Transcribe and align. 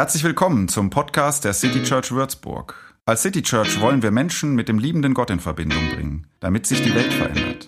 Herzlich 0.00 0.24
willkommen 0.24 0.66
zum 0.68 0.88
Podcast 0.88 1.44
der 1.44 1.52
City 1.52 1.82
Church 1.82 2.10
Würzburg. 2.10 2.74
Als 3.04 3.20
City 3.20 3.42
Church 3.42 3.82
wollen 3.82 4.02
wir 4.02 4.10
Menschen 4.10 4.54
mit 4.54 4.66
dem 4.66 4.78
liebenden 4.78 5.12
Gott 5.12 5.28
in 5.28 5.40
Verbindung 5.40 5.90
bringen, 5.90 6.26
damit 6.40 6.64
sich 6.64 6.80
die 6.80 6.94
Welt 6.94 7.12
verändert. 7.12 7.66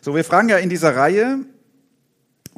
So, 0.00 0.16
wir 0.16 0.24
fragen 0.24 0.48
ja 0.48 0.56
in 0.56 0.68
dieser 0.68 0.96
Reihe, 0.96 1.44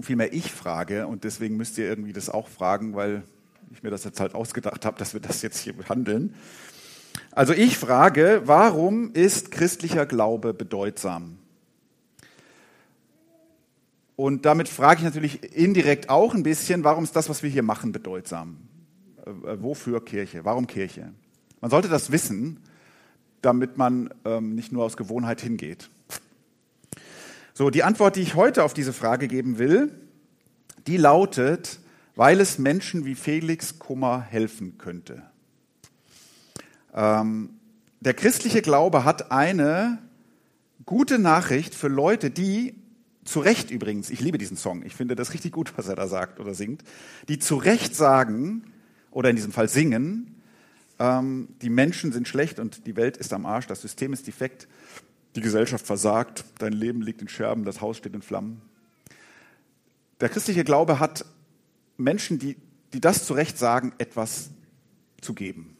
vielmehr 0.00 0.32
ich 0.32 0.50
frage, 0.50 1.06
und 1.06 1.25
deswegen 1.25 1.56
müsst 1.56 1.79
ihr 1.79 1.86
irgendwie 1.86 2.12
das 2.12 2.30
auch 2.30 2.48
fragen, 2.48 2.94
weil 2.94 3.22
ich 3.71 3.82
mir 3.82 3.90
das 3.90 4.04
jetzt 4.04 4.21
halt 4.21 4.35
ausgedacht 4.35 4.85
habe, 4.85 4.99
dass 4.99 5.12
wir 5.12 5.21
das 5.21 5.43
jetzt 5.43 5.58
hier 5.58 5.72
behandeln. 5.72 6.35
Also 7.30 7.53
ich 7.53 7.79
frage, 7.79 8.43
warum 8.44 9.13
ist 9.13 9.50
christlicher 9.50 10.07
Glaube 10.07 10.54
bedeutsam? 10.54 11.39
Und 14.16 14.44
damit 14.44 14.68
frage 14.68 14.99
ich 14.99 15.04
natürlich 15.04 15.57
indirekt 15.57 16.11
auch 16.11 16.35
ein 16.35 16.43
bisschen, 16.43 16.85
warum 16.85 17.04
ist 17.04 17.16
das, 17.16 17.29
was 17.29 17.43
wir 17.43 17.50
hier 17.50 17.63
machen, 17.63 17.93
bedeutsam? 17.93 18.58
Äh, 19.24 19.30
wofür 19.61 20.04
Kirche? 20.04 20.44
Warum 20.44 20.66
Kirche? 20.66 21.13
Man 21.61 21.71
sollte 21.71 21.88
das 21.88 22.13
wissen, 22.13 22.61
damit 23.40 23.79
man 23.79 24.11
ähm, 24.24 24.54
nicht 24.54 24.71
nur 24.71 24.85
aus 24.85 24.96
Gewohnheit 24.96 25.40
hingeht. 25.40 25.90
So, 27.54 27.68
die 27.68 27.82
Antwort, 27.82 28.16
die 28.16 28.22
ich 28.22 28.34
heute 28.34 28.64
auf 28.64 28.72
diese 28.72 28.94
Frage 28.94 29.29
geben 29.29 29.58
will, 29.58 29.93
die 30.86 30.96
lautet, 30.96 31.80
weil 32.16 32.41
es 32.41 32.58
Menschen 32.58 33.05
wie 33.05 33.14
Felix 33.14 33.78
Kummer 33.78 34.22
helfen 34.22 34.78
könnte. 34.78 35.22
Ähm, 36.94 37.50
der 38.00 38.14
christliche 38.14 38.62
Glaube 38.62 39.04
hat 39.04 39.30
eine 39.32 39.98
gute 40.86 41.18
Nachricht 41.18 41.74
für 41.74 41.88
Leute, 41.88 42.30
die 42.30 42.74
zu 43.24 43.40
Recht 43.40 43.70
übrigens, 43.70 44.08
ich 44.08 44.20
liebe 44.20 44.38
diesen 44.38 44.56
Song, 44.56 44.82
ich 44.84 44.94
finde 44.94 45.14
das 45.14 45.34
richtig 45.34 45.52
gut, 45.52 45.74
was 45.77 45.88
er 45.88 45.94
da 45.94 46.08
sagt 46.08 46.40
oder 46.40 46.55
singt, 46.55 46.82
die 47.28 47.38
zu 47.38 47.56
Recht 47.56 47.94
sagen, 47.94 48.64
oder 49.10 49.28
in 49.28 49.36
diesem 49.36 49.52
Fall 49.52 49.68
singen, 49.68 50.40
ähm, 50.98 51.48
die 51.60 51.70
Menschen 51.70 52.12
sind 52.12 52.27
schlecht 52.27 52.58
und 52.58 52.86
die 52.86 52.96
Welt 52.96 53.18
ist 53.18 53.34
am 53.34 53.44
Arsch, 53.44 53.66
das 53.66 53.82
System 53.82 54.14
ist 54.14 54.27
defekt 54.27 54.66
die 55.34 55.41
Gesellschaft 55.41 55.86
versagt, 55.86 56.44
dein 56.58 56.72
Leben 56.72 57.02
liegt 57.02 57.22
in 57.22 57.28
Scherben, 57.28 57.64
das 57.64 57.80
Haus 57.80 57.97
steht 57.97 58.14
in 58.14 58.22
Flammen. 58.22 58.61
Der 60.20 60.28
christliche 60.28 60.64
Glaube 60.64 61.00
hat 61.00 61.24
Menschen, 61.97 62.39
die, 62.39 62.56
die 62.92 63.00
das 63.00 63.24
zu 63.24 63.34
Recht 63.34 63.58
sagen, 63.58 63.92
etwas 63.98 64.50
zu 65.20 65.34
geben. 65.34 65.77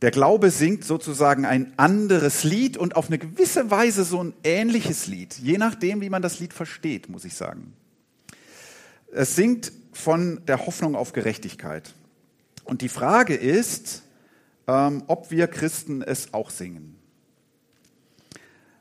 Der 0.00 0.10
Glaube 0.12 0.50
singt 0.50 0.84
sozusagen 0.84 1.44
ein 1.44 1.72
anderes 1.76 2.44
Lied 2.44 2.76
und 2.76 2.94
auf 2.94 3.08
eine 3.08 3.18
gewisse 3.18 3.70
Weise 3.70 4.04
so 4.04 4.22
ein 4.22 4.32
ähnliches 4.44 5.08
Lied, 5.08 5.34
je 5.38 5.58
nachdem, 5.58 6.00
wie 6.00 6.10
man 6.10 6.22
das 6.22 6.38
Lied 6.38 6.52
versteht, 6.52 7.08
muss 7.08 7.24
ich 7.24 7.34
sagen. 7.34 7.72
Es 9.12 9.34
singt 9.34 9.72
von 9.92 10.44
der 10.46 10.66
Hoffnung 10.66 10.94
auf 10.94 11.12
Gerechtigkeit. 11.12 11.94
Und 12.64 12.82
die 12.82 12.88
Frage 12.88 13.34
ist, 13.34 14.04
ähm, 14.68 15.02
ob 15.08 15.30
wir 15.30 15.48
Christen 15.48 16.02
es 16.02 16.32
auch 16.32 16.50
singen. 16.50 16.96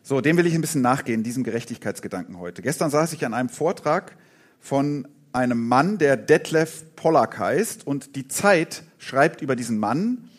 So, 0.08 0.22
dem 0.22 0.38
will 0.38 0.48
ich 0.48 0.56
ein 0.56 0.62
bisschen 0.62 0.82
nachgehen, 0.82 1.22
diesem 1.22 1.44
Gerechtigkeitsgedanken 1.44 2.40
heute. 2.40 2.62
Gestern 2.62 2.90
saß 2.90 3.12
ich 3.12 3.26
an 3.26 3.34
einem 3.34 3.50
Vortrag 3.50 4.16
von 4.62 5.06
einem 5.34 5.68
Mann, 5.68 5.98
der 5.98 6.16
Detlef 6.16 6.86
Pollack 6.96 7.38
heißt, 7.38 7.86
und 7.86 8.16
die 8.16 8.30
Zeit 8.30 8.84
schreibt 9.00 9.42
über 9.42 9.58
diesen 9.58 9.78
Mann, 9.78 10.30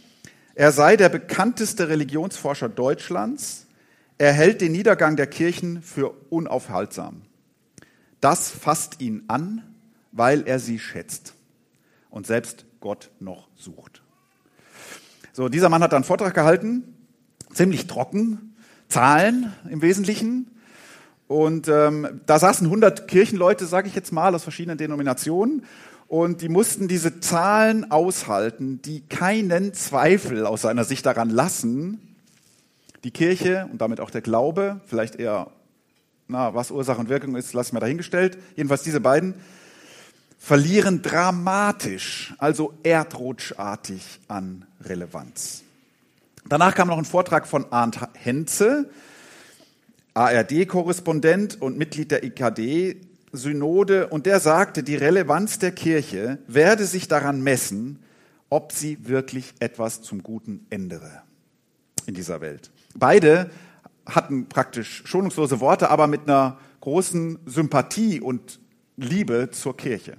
er 0.55 0.72
sei 0.72 0.96
der 0.96 1.11
bekannteste 1.11 1.90
Religionsforscher 1.90 2.70
Deutschlands, 2.70 3.67
er 4.17 4.33
hält 4.33 4.62
den 4.62 4.73
Niedergang 4.73 5.17
der 5.17 5.27
Kirchen 5.27 5.83
für 5.83 6.14
unaufhaltsam. 6.30 7.20
Das 8.23 8.48
fasst 8.48 9.02
ihn 9.02 9.24
an, 9.29 9.74
weil 10.12 10.48
er 10.48 10.61
sie 10.61 10.79
schätzt 10.79 11.35
und 12.08 12.27
selbst 12.27 12.64
Gott 12.80 13.11
noch 13.20 13.48
sucht. 13.55 14.00
So, 15.35 15.50
dieser 15.50 15.68
Mann 15.68 15.83
hat 15.83 15.92
einen 15.92 16.05
Vortrag 16.05 16.33
gehalten, 16.33 16.85
ziemlich 17.52 17.86
trocken, 17.86 18.48
Zahlen 18.88 19.52
im 19.70 19.82
Wesentlichen. 19.82 20.50
Und 21.26 21.68
ähm, 21.68 22.20
da 22.26 22.38
saßen 22.38 22.66
100 22.66 23.06
Kirchenleute, 23.06 23.66
sage 23.66 23.88
ich 23.88 23.94
jetzt 23.94 24.12
mal, 24.12 24.34
aus 24.34 24.42
verschiedenen 24.42 24.78
Denominationen. 24.78 25.64
Und 26.08 26.40
die 26.40 26.48
mussten 26.48 26.88
diese 26.88 27.20
Zahlen 27.20 27.90
aushalten, 27.90 28.80
die 28.82 29.02
keinen 29.02 29.74
Zweifel 29.74 30.46
aus 30.46 30.62
seiner 30.62 30.84
Sicht 30.84 31.04
daran 31.04 31.28
lassen, 31.28 32.00
die 33.04 33.10
Kirche 33.10 33.68
und 33.70 33.82
damit 33.82 34.00
auch 34.00 34.10
der 34.10 34.22
Glaube, 34.22 34.80
vielleicht 34.86 35.16
eher, 35.16 35.48
na, 36.26 36.55
was 36.55 36.70
Ursache 36.70 36.98
und 36.98 37.10
Wirkung 37.10 37.36
ist, 37.36 37.52
lassen 37.52 37.76
wir 37.76 37.80
dahingestellt. 37.80 38.38
Jedenfalls 38.56 38.82
diese 38.82 39.00
beiden 39.00 39.34
verlieren 40.38 41.02
dramatisch, 41.02 42.34
also 42.38 42.72
erdrutschartig 42.82 44.20
an 44.28 44.64
Relevanz. 44.80 45.62
Danach 46.46 46.74
kam 46.74 46.88
noch 46.88 46.98
ein 46.98 47.04
Vortrag 47.04 47.46
von 47.46 47.66
Arndt 47.72 47.98
Henze, 48.14 48.90
ARD-Korrespondent 50.14 51.60
und 51.60 51.78
Mitglied 51.78 52.10
der 52.10 52.24
IKD-Synode, 52.24 54.08
und 54.08 54.26
der 54.26 54.40
sagte, 54.40 54.82
die 54.82 54.96
Relevanz 54.96 55.58
der 55.58 55.72
Kirche 55.72 56.38
werde 56.46 56.86
sich 56.86 57.08
daran 57.08 57.42
messen, 57.42 58.02
ob 58.50 58.72
sie 58.72 59.06
wirklich 59.06 59.54
etwas 59.60 60.02
zum 60.02 60.22
Guten 60.22 60.66
ändere 60.70 61.22
in 62.06 62.14
dieser 62.14 62.40
Welt. 62.40 62.70
Beide 62.94 63.50
hatten 64.06 64.48
praktisch 64.48 65.02
schonungslose 65.05 65.60
Worte, 65.60 65.90
aber 65.90 66.06
mit 66.06 66.22
einer 66.22 66.58
großen 66.80 67.38
Sympathie 67.46 68.20
und 68.20 68.58
Liebe 68.96 69.50
zur 69.50 69.76
Kirche. 69.76 70.16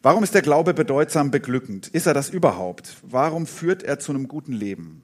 Warum 0.00 0.22
ist 0.22 0.34
der 0.34 0.42
Glaube 0.42 0.74
bedeutsam 0.74 1.30
beglückend? 1.32 1.88
Ist 1.88 2.06
er 2.06 2.14
das 2.14 2.30
überhaupt? 2.30 2.96
Warum 3.02 3.46
führt 3.46 3.82
er 3.82 3.98
zu 3.98 4.12
einem 4.12 4.28
guten 4.28 4.52
Leben? 4.52 5.02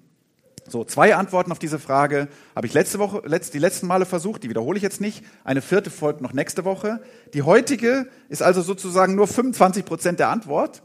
So, 0.68 0.84
zwei 0.84 1.14
Antworten 1.16 1.52
auf 1.52 1.58
diese 1.58 1.78
Frage 1.78 2.28
habe 2.54 2.66
ich 2.66 2.72
letzte 2.72 2.98
Woche, 2.98 3.22
die 3.52 3.58
letzten 3.58 3.86
Male 3.86 4.06
versucht, 4.06 4.44
die 4.44 4.48
wiederhole 4.48 4.76
ich 4.76 4.82
jetzt 4.82 5.00
nicht. 5.00 5.24
Eine 5.42 5.62
vierte 5.62 5.90
folgt 5.90 6.20
noch 6.20 6.32
nächste 6.32 6.64
Woche. 6.64 7.02
Die 7.34 7.42
heutige 7.42 8.08
ist 8.28 8.42
also 8.42 8.62
sozusagen 8.62 9.14
nur 9.14 9.26
25 9.26 9.84
Prozent 9.84 10.20
der 10.20 10.28
Antwort. 10.28 10.82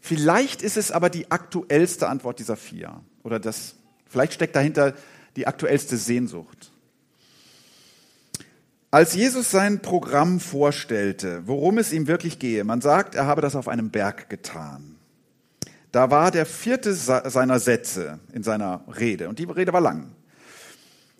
Vielleicht 0.00 0.62
ist 0.62 0.78
es 0.78 0.90
aber 0.90 1.10
die 1.10 1.30
aktuellste 1.30 2.08
Antwort 2.08 2.38
dieser 2.38 2.56
vier. 2.56 3.02
Oder 3.22 3.38
das, 3.38 3.76
vielleicht 4.08 4.32
steckt 4.32 4.56
dahinter 4.56 4.94
die 5.36 5.46
aktuellste 5.46 5.96
Sehnsucht. 5.98 6.72
Als 8.92 9.14
Jesus 9.14 9.52
sein 9.52 9.82
Programm 9.82 10.40
vorstellte, 10.40 11.42
worum 11.46 11.78
es 11.78 11.92
ihm 11.92 12.08
wirklich 12.08 12.40
gehe, 12.40 12.64
man 12.64 12.80
sagt, 12.80 13.14
er 13.14 13.26
habe 13.26 13.40
das 13.40 13.54
auf 13.54 13.68
einem 13.68 13.90
Berg 13.90 14.28
getan. 14.28 14.96
Da 15.92 16.10
war 16.10 16.32
der 16.32 16.44
vierte 16.44 16.92
seiner 16.94 17.60
Sätze 17.60 18.18
in 18.32 18.42
seiner 18.42 18.84
Rede, 18.98 19.28
und 19.28 19.38
die 19.38 19.44
Rede 19.44 19.72
war 19.72 19.80
lang. 19.80 20.10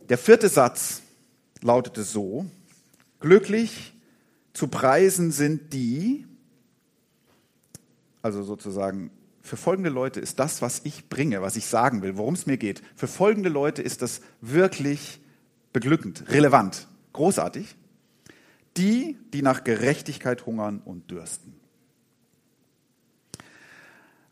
Der 0.08 0.18
vierte 0.18 0.48
Satz 0.48 1.02
lautete 1.60 2.02
so, 2.02 2.46
glücklich 3.20 3.94
zu 4.52 4.66
preisen 4.66 5.30
sind 5.30 5.72
die, 5.72 6.26
also 8.20 8.42
sozusagen 8.42 9.12
für 9.42 9.56
folgende 9.56 9.90
Leute 9.90 10.18
ist 10.18 10.40
das, 10.40 10.60
was 10.60 10.80
ich 10.84 11.08
bringe, 11.08 11.40
was 11.40 11.54
ich 11.54 11.66
sagen 11.66 12.02
will, 12.02 12.16
worum 12.16 12.34
es 12.34 12.46
mir 12.46 12.56
geht, 12.56 12.82
für 12.96 13.06
folgende 13.06 13.48
Leute 13.48 13.80
ist 13.80 14.02
das 14.02 14.22
wirklich 14.40 15.20
beglückend, 15.72 16.24
relevant. 16.28 16.88
Großartig. 17.12 17.76
Die, 18.76 19.18
die 19.32 19.42
nach 19.42 19.64
Gerechtigkeit 19.64 20.46
hungern 20.46 20.80
und 20.84 21.10
dürsten. 21.10 21.60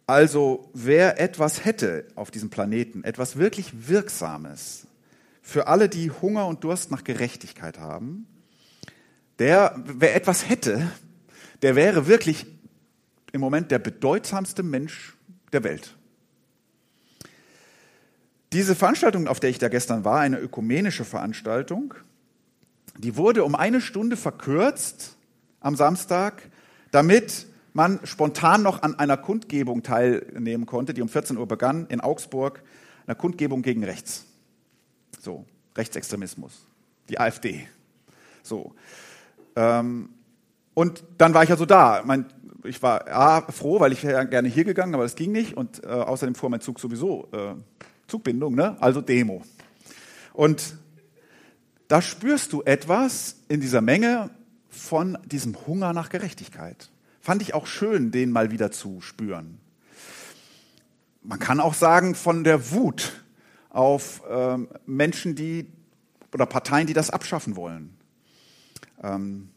Also 0.07 0.71
wer 0.73 1.21
etwas 1.21 1.65
hätte 1.67 2.07
auf 2.15 2.31
diesem 2.31 2.49
Planeten, 2.49 3.05
etwas 3.05 3.37
wirklich 3.37 3.89
Wirksames 3.89 4.87
für 5.43 5.67
alle, 5.67 5.89
die 5.89 6.11
Hunger 6.11 6.47
und 6.47 6.65
Durst 6.65 6.91
nach 6.91 7.05
Gerechtigkeit 7.05 7.79
haben, 7.79 8.27
der, 9.39 9.83
wer 9.85 10.15
etwas 10.15 10.49
hätte, 10.49 10.91
der 11.63 11.77
wäre 11.77 12.07
wirklich 12.07 12.47
im 13.33 13.41
Moment 13.41 13.71
der 13.71 13.79
bedeutsamste 13.79 14.63
Mensch 14.63 15.17
der 15.53 15.65
Welt. 15.65 15.95
Diese 18.53 18.75
Veranstaltung, 18.75 19.29
auf 19.29 19.41
der 19.41 19.51
ich 19.51 19.59
da 19.59 19.69
gestern 19.69 20.05
war, 20.05 20.21
eine 20.21 20.39
ökumenische 20.39 21.05
Veranstaltung, 21.05 21.95
die 22.99 23.17
wurde 23.17 23.45
um 23.45 23.55
eine 23.55 23.81
Stunde 23.81 24.17
verkürzt 24.17 25.17
am 25.61 25.77
Samstag, 25.77 26.51
damit 26.91 27.47
man 27.73 28.01
spontan 28.05 28.63
noch 28.63 28.83
an 28.83 28.99
einer 28.99 29.17
Kundgebung 29.17 29.83
teilnehmen 29.83 30.67
konnte, 30.67 30.95
die 30.95 31.03
um 31.03 31.09
14 31.09 31.37
Uhr 31.37 31.47
begann 31.47 31.87
in 31.89 32.01
Augsburg, 32.01 32.63
einer 33.07 33.15
Kundgebung 33.15 33.63
gegen 33.63 33.85
rechts. 33.85 34.27
So, 35.21 35.45
Rechtsextremismus, 35.77 36.67
die 37.09 37.21
AfD. 37.21 37.69
So. 38.43 38.75
Ähm, 39.57 40.11
Und 40.75 41.03
dann 41.19 41.35
war 41.35 41.43
ich 41.43 41.51
also 41.51 41.67
da. 41.67 42.03
Mein, 42.05 42.27
ich 42.65 42.83
war 42.83 43.09
A, 43.09 43.43
froh, 43.51 43.81
weil 43.81 43.93
ich 43.93 44.05
wäre 44.05 44.27
gerne 44.27 44.49
hier 44.49 44.65
gegangen, 44.65 44.95
aber 44.95 45.03
das 45.03 45.17
ging 45.17 45.33
nicht. 45.33 45.57
Und 45.57 45.85
äh, 45.85 45.89
außerdem 45.89 46.35
fuhr 46.35 46.51
mein 46.51 46.61
Zug 46.61 46.81
sowieso 46.81 47.29
äh, 47.33 47.55
Zugbindung, 48.07 48.55
ne? 48.55 48.77
also 48.81 49.01
Demo. 49.01 49.43
Und 50.33 50.77
da 51.89 52.03
spürst 52.03 52.53
du 52.53 52.63
etwas 52.63 53.37
in 53.49 53.61
dieser 53.61 53.81
Menge 53.81 54.31
von 54.69 55.19
diesem 55.25 55.57
Hunger 55.67 55.93
nach 55.93 56.11
Gerechtigkeit. 56.11 56.91
Fand 57.21 57.43
ich 57.43 57.55
auch 57.55 57.67
schön, 57.67 58.11
den 58.11 58.31
mal 58.31 58.51
wieder 58.51 58.71
zu 58.71 59.01
spüren. 59.01 59.59
Man 61.23 61.39
kann 61.39 61.61
auch 61.61 61.75
sagen, 61.75 62.15
von 62.15 62.45
der 62.45 62.71
Wut 62.71 63.25
auf 63.71 64.23
ähm, 64.31 64.69
Menschen, 64.87 65.35
die 65.35 65.67
oder 66.33 66.47
Parteien, 66.47 66.87
die 66.87 66.93
das 66.93 67.11
abschaffen 67.11 67.57
wollen, 67.57 67.97
ähm, 69.03 69.49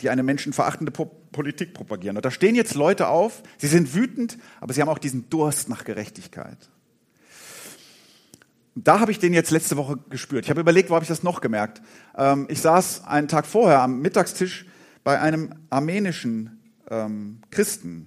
die 0.00 0.10
eine 0.10 0.22
menschenverachtende 0.22 0.92
po 0.92 1.10
Politik 1.30 1.74
propagieren. 1.74 2.16
Und 2.16 2.24
da 2.24 2.30
stehen 2.30 2.54
jetzt 2.54 2.74
Leute 2.74 3.08
auf, 3.08 3.42
sie 3.58 3.66
sind 3.66 3.94
wütend, 3.94 4.38
aber 4.62 4.72
sie 4.72 4.80
haben 4.80 4.88
auch 4.88 4.98
diesen 4.98 5.28
Durst 5.28 5.68
nach 5.68 5.84
Gerechtigkeit. 5.84 6.56
Da 8.84 9.00
habe 9.00 9.10
ich 9.10 9.18
den 9.18 9.34
jetzt 9.34 9.50
letzte 9.50 9.76
Woche 9.76 9.98
gespürt. 10.08 10.44
Ich 10.44 10.50
habe 10.50 10.60
überlegt, 10.60 10.88
wo 10.88 10.94
habe 10.94 11.02
ich 11.02 11.08
das 11.08 11.24
noch 11.24 11.40
gemerkt? 11.40 11.82
Ähm, 12.16 12.46
ich 12.48 12.60
saß 12.60 13.04
einen 13.04 13.26
Tag 13.26 13.46
vorher 13.46 13.82
am 13.82 14.00
Mittagstisch 14.00 14.66
bei 15.02 15.20
einem 15.20 15.52
armenischen 15.68 16.60
ähm, 16.88 17.40
Christen. 17.50 18.06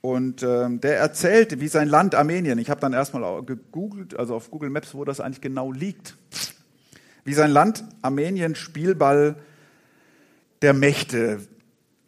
Und 0.00 0.42
ähm, 0.42 0.80
der 0.80 0.96
erzählte, 0.98 1.60
wie 1.60 1.68
sein 1.68 1.88
Land 1.88 2.14
Armenien, 2.14 2.58
ich 2.58 2.70
habe 2.70 2.80
dann 2.80 2.94
erstmal 2.94 3.42
gegoogelt, 3.44 4.18
also 4.18 4.34
auf 4.34 4.50
Google 4.50 4.70
Maps, 4.70 4.94
wo 4.94 5.04
das 5.04 5.20
eigentlich 5.20 5.42
genau 5.42 5.70
liegt, 5.70 6.16
wie 7.24 7.34
sein 7.34 7.50
Land 7.50 7.84
Armenien 8.00 8.54
Spielball 8.54 9.36
der 10.62 10.72
Mächte 10.72 11.40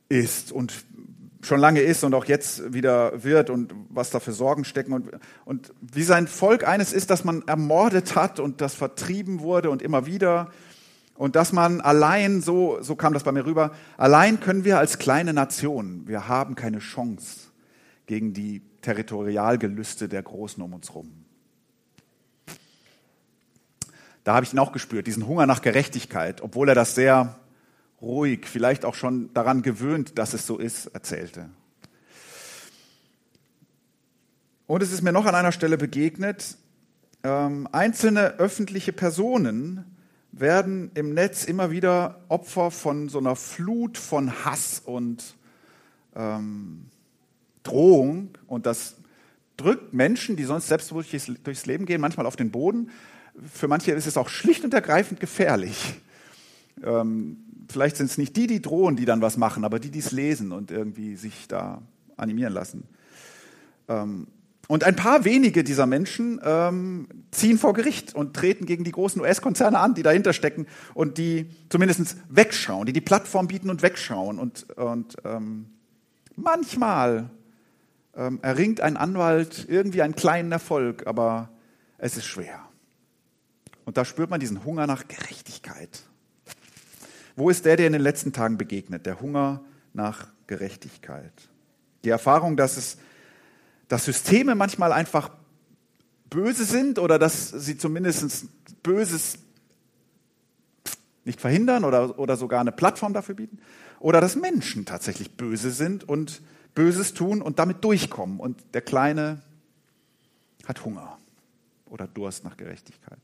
ist 0.09 0.51
und 0.51 0.73
schon 1.45 1.61
lange 1.61 1.81
ist 1.81 2.05
und 2.05 2.15
auch 2.15 2.25
jetzt 2.25 2.73
wieder 2.73 3.23
wird 3.23 3.51
und 3.51 3.75
was 3.91 4.11
da 4.11 4.21
für 4.21 4.33
Sorgen 4.33 4.65
stecken 4.65 4.93
und, 4.93 5.11
und 5.45 5.73
wie 5.81 6.03
sein 6.03 6.27
Volk 6.27 6.67
eines 6.67 6.93
ist, 6.93 7.11
dass 7.11 7.25
man 7.25 7.43
ermordet 7.47 8.17
hat 8.17 8.41
und 8.41 8.61
das 8.61 8.75
vertrieben 8.75 9.41
wurde 9.41 9.71
und 9.71 9.83
immer 9.83 10.07
wieder 10.07 10.51
und 11.15 11.37
dass 11.37 11.53
man 11.53 11.81
allein, 11.81 12.41
so, 12.41 12.79
so 12.81 12.97
kam 12.97 13.13
das 13.13 13.23
bei 13.23 13.33
mir 13.33 13.47
rüber, 13.47 13.73
allein 13.97 14.41
können 14.41 14.65
wir 14.65 14.79
als 14.79 14.99
kleine 14.99 15.33
Nation, 15.33 16.07
wir 16.07 16.29
haben 16.29 16.55
keine 16.55 16.79
Chance 16.79 17.49
gegen 18.07 18.33
die 18.33 18.63
Territorialgelüste 18.83 20.09
der 20.09 20.23
Großen 20.23 20.63
um 20.63 20.75
uns 20.75 20.95
rum. 20.95 21.25
Da 24.25 24.35
habe 24.35 24.45
ich 24.45 24.53
ihn 24.53 24.59
auch 24.59 24.73
gespürt, 24.73 25.07
diesen 25.07 25.27
Hunger 25.27 25.47
nach 25.47 25.61
Gerechtigkeit, 25.63 26.41
obwohl 26.41 26.71
er 26.71 26.75
das 26.75 26.95
sehr 26.95 27.39
ruhig, 28.05 28.47
vielleicht 28.47 28.85
auch 28.85 28.95
schon 28.95 29.33
daran 29.35 29.63
gewöhnt, 29.63 30.19
dass 30.19 30.35
es 30.35 30.47
so 30.47 30.59
ist, 30.59 30.87
erzählte. 30.87 31.49
Und 34.67 34.83
es 34.83 34.93
ist 34.93 35.03
mir 35.03 35.13
noch 35.13 35.27
an 35.27 35.35
einer 35.35 35.53
Stelle 35.53 35.77
begegnet, 35.77 36.57
ähm, 37.23 37.69
einzelne 37.73 38.39
öffentliche 38.39 38.93
Personen 38.93 39.85
werden 40.33 40.91
im 40.95 41.15
Netz 41.15 41.45
immer 41.45 41.71
wieder 41.71 42.21
Opfer 42.29 42.71
von 42.71 43.09
so 43.09 43.19
einer 43.19 43.37
Flut 43.37 43.99
von 43.99 44.45
Hass 44.45 44.83
und 44.85 45.35
ähm, 46.15 46.87
Drohung. 47.63 48.31
Und 48.47 48.67
das 48.67 48.97
drückt 49.57 49.95
Menschen, 49.95 50.37
die 50.37 50.45
sonst 50.45 50.69
selbstbewusst 50.69 51.13
durchs 51.45 51.67
Leben 51.67 51.87
gehen, 51.87 52.01
manchmal 52.01 52.27
auf 52.27 52.37
den 52.37 52.51
Boden. 52.51 52.91
Für 53.53 53.69
manche 53.69 53.93
ist 53.93 54.07
es 54.07 54.17
auch 54.17 54.29
schlicht 54.29 54.65
und 54.65 54.75
ergreifend 54.75 55.21
gefährlich. 55.21 55.95
Ähm, 56.83 57.39
vielleicht 57.71 57.97
sind 57.97 58.07
es 58.07 58.19
nicht 58.19 58.37
die, 58.37 58.47
die 58.47 58.63
drohen, 58.63 58.97
die 58.97 59.05
dann 59.05 59.21
was 59.21 59.37
machen, 59.37 59.65
aber 59.65 59.79
die, 59.79 59.91
die 59.91 59.99
es 59.99 60.13
lesen 60.13 60.53
und 60.53 60.71
irgendwie 60.71 61.17
sich 61.17 61.49
da 61.49 61.83
animieren 62.17 62.53
lassen. 62.53 62.85
Ähm, 63.89 64.27
und 64.67 64.85
ein 64.85 64.97
paar 64.97 65.25
wenige 65.25 65.63
dieser 65.63 65.87
Menschen 65.87 66.41
ähm, 66.43 67.07
ziehen 67.31 67.59
vor 67.59 67.75
Gericht 67.75 68.15
und 68.15 68.35
treten 68.35 68.65
gegen 68.65 68.85
die 68.85 68.93
großen 68.93 69.21
US-Konzerne 69.21 69.79
an, 69.79 69.95
die 69.95 70.03
dahinter 70.03 70.33
stecken 70.33 70.67
und 70.95 71.19
die 71.19 71.51
zumindest 71.69 72.17
wegschauen, 72.31 72.87
die 72.87 72.95
die 72.95 73.03
Plattform 73.03 73.47
bieten 73.47 73.69
und 73.69 73.83
wegschauen. 73.83 74.39
Und, 74.39 74.71
und 74.79 75.17
ähm, 75.25 75.67
manchmal 76.37 77.29
ähm, 78.17 78.39
erringt 78.41 78.81
ein 78.81 78.97
Anwalt 78.97 79.67
irgendwie 79.69 80.01
einen 80.01 80.17
kleinen 80.17 80.51
Erfolg, 80.51 81.07
aber 81.07 81.51
es 81.99 82.17
ist 82.17 82.25
schwer. 82.25 82.61
Und 83.85 83.99
da 83.99 84.07
spürt 84.07 84.31
man 84.31 84.41
diesen 84.41 84.65
Hunger 84.65 84.87
nach 84.87 85.09
Gerechtigkeit. 85.09 86.05
Wo 87.37 87.51
ist 87.51 87.65
der, 87.65 87.77
der 87.77 87.87
in 87.87 87.93
den 87.93 88.03
letzten 88.03 88.33
Tagen 88.33 88.59
begegnet? 88.59 89.07
Der 89.07 89.21
Hunger 89.21 89.65
nach 89.93 90.29
Gerechtigkeit. 90.47 91.33
Die 92.05 92.11
Erfahrung, 92.11 92.57
dass 92.57 92.77
es, 92.77 92.99
dass 93.89 94.05
Systeme 94.05 94.55
manchmal 94.55 94.93
einfach 94.93 95.31
böse 96.31 96.65
sind 96.65 96.99
oder 96.99 97.19
dass 97.19 97.51
sie 97.51 97.79
zumindest 97.79 98.47
Böses 98.83 99.39
nicht 101.25 101.41
verhindern 101.41 101.85
oder, 101.85 102.19
oder 102.19 102.37
sogar 102.37 102.61
eine 102.61 102.73
Plattform 102.73 103.15
dafür 103.15 103.35
bieten. 103.35 103.59
Oder 103.99 104.21
dass 104.21 104.37
Menschen 104.37 104.85
tatsächlich 104.85 105.37
böse 105.37 105.71
sind 105.71 106.07
und 106.07 106.43
Böses 106.75 107.15
tun 107.15 107.41
und 107.41 107.59
damit 107.59 107.83
durchkommen. 107.85 108.41
Und 108.41 108.63
der 108.75 108.83
Kleine 108.83 109.41
hat 110.67 110.85
Hunger 110.85 111.19
oder 111.87 112.07
Durst 112.07 112.45
nach 112.45 112.57
Gerechtigkeit. 112.57 113.19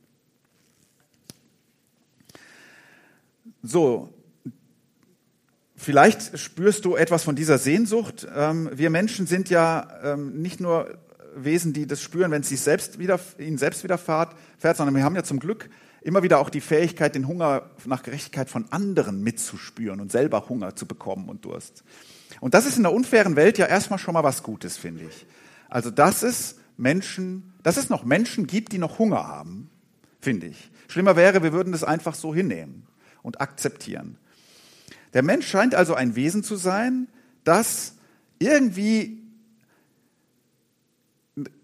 So, 3.63 4.15
vielleicht 5.77 6.39
spürst 6.39 6.85
du 6.85 6.97
etwas 6.97 7.25
von 7.25 7.37
dieser 7.37 7.59
Sehnsucht. 7.59 8.27
Ähm, 8.35 8.71
wir 8.73 8.91
Menschen 8.91 9.27
sind 9.27 9.51
ja 9.51 9.87
ähm, 10.03 10.41
nicht 10.41 10.61
nur 10.61 10.99
Wesen, 11.35 11.73
die 11.73 11.87
das 11.87 12.01
spüren, 12.01 12.31
wenn 12.31 12.41
es 12.41 12.49
sich 12.49 12.61
selbst 12.61 12.99
wieder, 12.99 13.21
ihnen 13.39 13.59
selbst 13.59 13.85
widerfährt, 13.85 14.35
sondern 14.61 14.95
wir 14.95 15.05
haben 15.05 15.15
ja 15.15 15.23
zum 15.23 15.39
Glück 15.41 15.71
immer 16.03 16.23
wieder 16.23 16.39
auch 16.39 16.49
die 16.49 16.63
Fähigkeit, 16.63 17.15
den 17.15 17.29
Hunger 17.29 17.71
nach 17.85 18.03
Gerechtigkeit 18.03 18.49
von 18.49 18.67
anderen 18.71 19.23
mitzuspüren 19.23 20.01
und 20.01 20.11
selber 20.11 20.49
Hunger 20.49 20.75
zu 20.75 20.87
bekommen 20.87 21.29
und 21.29 21.45
Durst. 21.45 21.85
Und 22.41 22.55
das 22.55 22.67
ist 22.67 22.79
in 22.79 22.83
der 22.85 22.93
unfairen 22.93 23.37
Welt 23.37 23.59
ja 23.59 23.67
erstmal 23.67 23.99
schon 23.99 24.15
mal 24.15 24.25
was 24.25 24.43
Gutes, 24.43 24.79
finde 24.79 25.05
ich. 25.05 25.27
Also, 25.69 25.91
dass 25.91 26.23
es 26.23 26.57
Menschen, 26.79 27.53
dass 27.63 27.77
es 27.77 27.91
noch 27.91 28.05
Menschen 28.05 28.47
gibt, 28.47 28.73
die 28.73 28.79
noch 28.79 28.99
Hunger 28.99 29.29
haben, 29.29 29.69
finde 30.21 30.47
ich. 30.47 30.71
Schlimmer 30.89 31.17
wäre, 31.17 31.43
wir 31.43 31.53
würden 31.53 31.73
das 31.73 31.85
einfach 31.85 32.15
so 32.15 32.35
hinnehmen 32.35 32.87
und 33.23 33.41
akzeptieren. 33.41 34.17
Der 35.15 35.23
Mensch 35.23 35.47
scheint 35.49 35.75
also 35.75 35.95
ein 35.95 36.15
Wesen 36.15 36.43
zu 36.43 36.57
sein, 36.57 37.09
das 37.45 37.95
irgendwie 38.39 39.21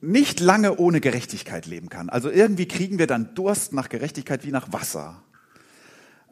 nicht 0.00 0.40
lange 0.40 0.76
ohne 0.76 1.00
Gerechtigkeit 1.00 1.66
leben 1.66 1.88
kann. 1.88 2.08
Also 2.08 2.30
irgendwie 2.30 2.66
kriegen 2.66 2.98
wir 2.98 3.06
dann 3.06 3.34
Durst 3.34 3.72
nach 3.72 3.88
Gerechtigkeit 3.88 4.44
wie 4.44 4.50
nach 4.50 4.72
Wasser. 4.72 5.22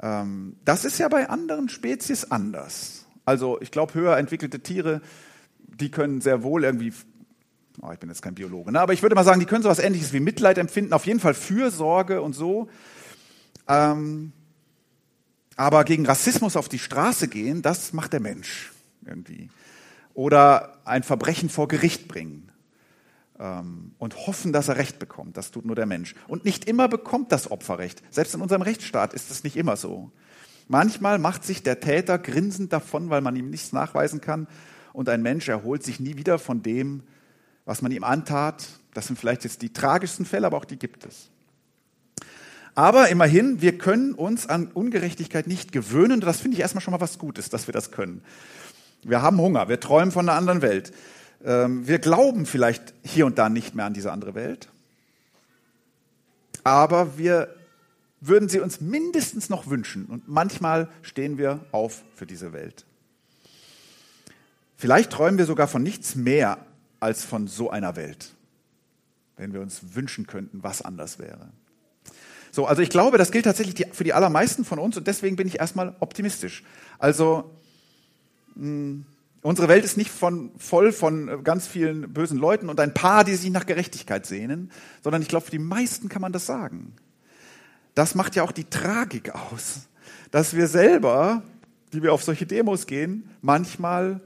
Ähm, 0.01 0.57
das 0.65 0.85
ist 0.85 0.99
ja 0.99 1.09
bei 1.09 1.29
anderen 1.29 1.69
Spezies 1.69 2.31
anders. 2.31 3.07
Also 3.25 3.61
ich 3.61 3.71
glaube, 3.71 3.95
höher 3.95 4.17
entwickelte 4.17 4.61
Tiere, 4.61 5.01
die 5.59 5.91
können 5.91 6.21
sehr 6.21 6.43
wohl 6.43 6.65
irgendwie, 6.65 6.93
oh, 7.81 7.91
ich 7.93 7.99
bin 7.99 8.09
jetzt 8.09 8.23
kein 8.23 8.35
Biologe, 8.35 8.71
ne? 8.73 8.81
aber 8.81 8.93
ich 8.93 9.03
würde 9.03 9.15
mal 9.15 9.25
sagen, 9.25 9.41
die 9.41 9.47
können 9.47 9.63
so 9.63 9.69
etwas 9.69 9.85
Ähnliches 9.85 10.13
wie 10.13 10.21
Mitleid 10.21 10.59
empfinden, 10.59 10.93
auf 10.93 11.07
jeden 11.07 11.21
Fall 11.21 11.35
Fürsorge 11.35 12.23
und 12.23 12.35
so. 12.35 12.69
Ähm, 13.67 14.33
aber 15.57 15.85
gegen 15.85 16.07
Rassismus 16.07 16.57
auf 16.57 16.69
die 16.69 16.79
Straße 16.79 17.29
gehen, 17.29 17.63
das 17.63 17.93
macht 17.93 18.13
der 18.13 18.21
Mensch 18.21 18.73
irgendwie. 19.07 19.51
Oder 20.15 20.79
ein 20.85 21.03
Verbrechen 21.03 21.49
vor 21.49 21.69
Gericht 21.69 22.09
bringen 22.09 22.51
ähm, 23.39 23.93
und 23.99 24.27
hoffen, 24.27 24.53
dass 24.53 24.69
er 24.69 24.77
Recht 24.77 24.99
bekommt. 24.99 25.37
Das 25.37 25.51
tut 25.51 25.65
nur 25.65 25.77
der 25.77 25.87
Mensch. 25.87 26.15
Und 26.29 26.45
nicht 26.45 26.67
immer 26.67 26.89
bekommt 26.89 27.33
das 27.33 27.51
Opfer 27.51 27.79
Recht. 27.79 28.03
Selbst 28.11 28.35
in 28.35 28.41
unserem 28.41 28.63
Rechtsstaat 28.63 29.13
ist 29.15 29.31
es 29.31 29.45
nicht 29.45 29.57
immer 29.57 29.77
so. 29.77 30.11
Manchmal 30.69 31.19
macht 31.19 31.45
sich 31.45 31.63
der 31.63 31.81
Täter 31.81 32.19
grinsend 32.19 32.73
davon, 32.73 33.11
weil 33.11 33.21
man 33.21 33.37
ihm 33.37 33.51
nichts 33.51 33.73
nachweisen 33.73 34.21
kann. 34.21 34.47
Und 34.93 35.09
ein 35.09 35.23
Mensch 35.23 35.49
erholt 35.49 35.83
sich 35.83 36.01
nie 36.01 36.17
wieder 36.17 36.39
von 36.39 36.63
dem, 36.63 37.03
was 37.65 37.83
man 37.83 37.93
ihm 37.93 38.05
antat. 38.05 38.67
Das 38.95 39.09
sind 39.09 39.19
vielleicht 39.19 39.45
jetzt 39.45 39.63
die 39.63 39.73
tragischsten 39.73 40.25
Fälle, 40.25 40.47
aber 40.47 40.57
auch 40.57 40.65
die 40.65 40.79
gibt 40.79 41.05
es. 41.05 41.31
Aber 42.75 43.09
immerhin, 43.09 43.61
wir 43.61 43.79
können 43.79 44.15
uns 44.15 44.49
an 44.49 44.69
Ungerechtigkeit 44.73 45.47
nicht 45.47 45.71
gewöhnen. 45.71 46.21
Das 46.21 46.41
finde 46.41 46.57
ich 46.57 46.61
erstmal 46.61 46.83
schon 46.83 46.93
mal 46.93 47.01
was 47.01 47.19
Gutes, 47.19 47.49
dass 47.49 47.69
wir 47.69 47.73
das 47.73 47.93
können. 47.93 48.23
Wir 49.03 49.23
haben 49.23 49.39
Hunger, 49.39 49.69
wir 49.69 49.81
träumen 49.81 50.11
von 50.11 50.29
einer 50.29 50.37
anderen 50.37 50.63
Welt. 50.63 50.93
Ähm, 51.45 51.87
wir 51.87 51.99
glauben 51.99 52.47
vielleicht 52.47 52.95
hier 53.05 53.27
und 53.27 53.39
da 53.39 53.49
nicht 53.49 53.75
mehr 53.75 53.85
an 53.85 53.95
diese 53.95 54.11
andere 54.11 54.35
Welt. 54.35 54.69
Aber 56.65 57.19
wir 57.19 57.55
würden 58.21 58.49
sie 58.49 58.61
uns 58.61 58.81
mindestens 58.81 59.51
noch 59.51 59.69
wünschen. 59.69 60.07
Und 60.07 60.27
manchmal 60.29 60.89
stehen 61.03 61.39
wir 61.39 61.61
auf 61.71 62.03
für 62.15 62.27
diese 62.27 62.53
Welt. 62.53 62.87
Vielleicht 64.77 65.13
träumen 65.13 65.39
wir 65.39 65.45
sogar 65.45 65.69
von 65.69 65.83
nichts 65.83 66.15
mehr 66.15 66.59
als 67.01 67.25
von 67.25 67.47
so 67.47 67.71
einer 67.71 67.97
Welt, 67.97 68.35
wenn 69.37 69.53
wir 69.53 69.61
uns 69.61 69.95
wünschen 69.95 70.27
könnten, 70.27 70.63
was 70.63 70.83
anders 70.83 71.19
wäre. 71.19 71.51
So, 72.55 72.67
also 72.67 72.83
ich 72.83 72.89
glaube, 72.89 73.19
das 73.19 73.33
gilt 73.33 73.47
tatsächlich 73.47 73.75
die, 73.75 73.87
für 73.91 74.05
die 74.05 74.13
allermeisten 74.13 74.65
von 74.65 74.79
uns 74.79 74.97
und 74.97 75.09
deswegen 75.09 75.35
bin 75.35 75.49
ich 75.49 75.59
erstmal 75.59 75.97
optimistisch. 75.99 76.63
Also 77.01 77.51
mh, 78.55 79.03
unsere 79.43 79.67
Welt 79.67 79.85
ist 79.85 79.97
nicht 79.97 80.13
von, 80.13 80.53
voll 80.57 80.93
von 80.93 81.43
ganz 81.43 81.67
vielen 81.67 82.13
bösen 82.13 82.39
Leuten 82.39 82.69
und 82.69 82.79
ein 82.79 82.95
paar, 82.95 83.25
die 83.25 83.35
sich 83.35 83.51
nach 83.51 83.67
Gerechtigkeit 83.67 84.25
sehnen, 84.25 84.71
sondern 85.03 85.21
ich 85.21 85.27
glaube, 85.27 85.47
für 85.47 85.51
die 85.51 85.59
meisten 85.59 86.09
kann 86.09 86.23
man 86.23 86.33
das 86.33 86.47
sagen. 86.47 86.95
Das 87.97 88.15
macht 88.15 88.37
ja 88.37 88.45
auch 88.45 88.53
die 88.53 88.71
Tragik 88.71 89.35
aus, 89.35 89.89
dass 90.31 90.55
wir 90.55 90.69
selber, 90.69 91.43
die 91.93 92.05
wir 92.05 92.13
auf 92.13 92.23
solche 92.23 92.47
Demos 92.47 92.87
gehen, 92.87 93.29
manchmal 93.43 94.21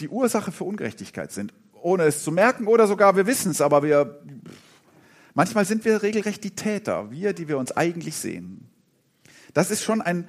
die 0.00 0.08
Ursache 0.08 0.50
für 0.50 0.64
Ungerechtigkeit 0.64 1.30
sind, 1.30 1.54
ohne 1.80 2.02
es 2.02 2.24
zu 2.24 2.32
merken 2.32 2.66
oder 2.66 2.88
sogar 2.88 3.14
wir 3.14 3.28
wissen 3.28 3.52
es, 3.52 3.60
aber 3.60 3.84
wir 3.84 4.18
Manchmal 5.34 5.64
sind 5.64 5.84
wir 5.84 6.02
regelrecht 6.02 6.44
die 6.44 6.50
Täter, 6.50 7.10
wir, 7.10 7.32
die 7.32 7.48
wir 7.48 7.58
uns 7.58 7.72
eigentlich 7.72 8.16
sehen. 8.16 8.68
Das 9.54 9.70
ist 9.70 9.82
schon 9.82 10.02
ein 10.02 10.28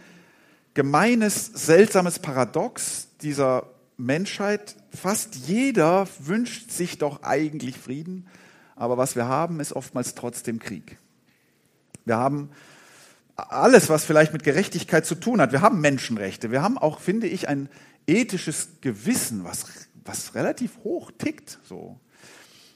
gemeines, 0.73 1.45
seltsames 1.45 2.19
Paradox 2.19 3.07
dieser 3.21 3.67
Menschheit. 3.97 4.75
Fast 4.93 5.35
jeder 5.35 6.07
wünscht 6.19 6.71
sich 6.71 6.97
doch 6.97 7.23
eigentlich 7.23 7.77
Frieden, 7.77 8.27
aber 8.75 8.97
was 8.97 9.15
wir 9.15 9.25
haben, 9.25 9.59
ist 9.59 9.73
oftmals 9.73 10.15
trotzdem 10.15 10.59
Krieg. 10.59 10.97
Wir 12.05 12.17
haben 12.17 12.49
alles, 13.35 13.89
was 13.89 14.05
vielleicht 14.05 14.33
mit 14.33 14.43
Gerechtigkeit 14.43 15.05
zu 15.05 15.15
tun 15.15 15.41
hat. 15.41 15.51
Wir 15.51 15.61
haben 15.61 15.81
Menschenrechte. 15.81 16.51
Wir 16.51 16.61
haben 16.61 16.77
auch, 16.77 16.99
finde 16.99 17.27
ich, 17.27 17.47
ein 17.47 17.69
ethisches 18.07 18.69
Gewissen, 18.81 19.43
was, 19.43 19.65
was 20.03 20.35
relativ 20.35 20.77
hoch 20.83 21.11
tickt. 21.17 21.59
So. 21.63 21.99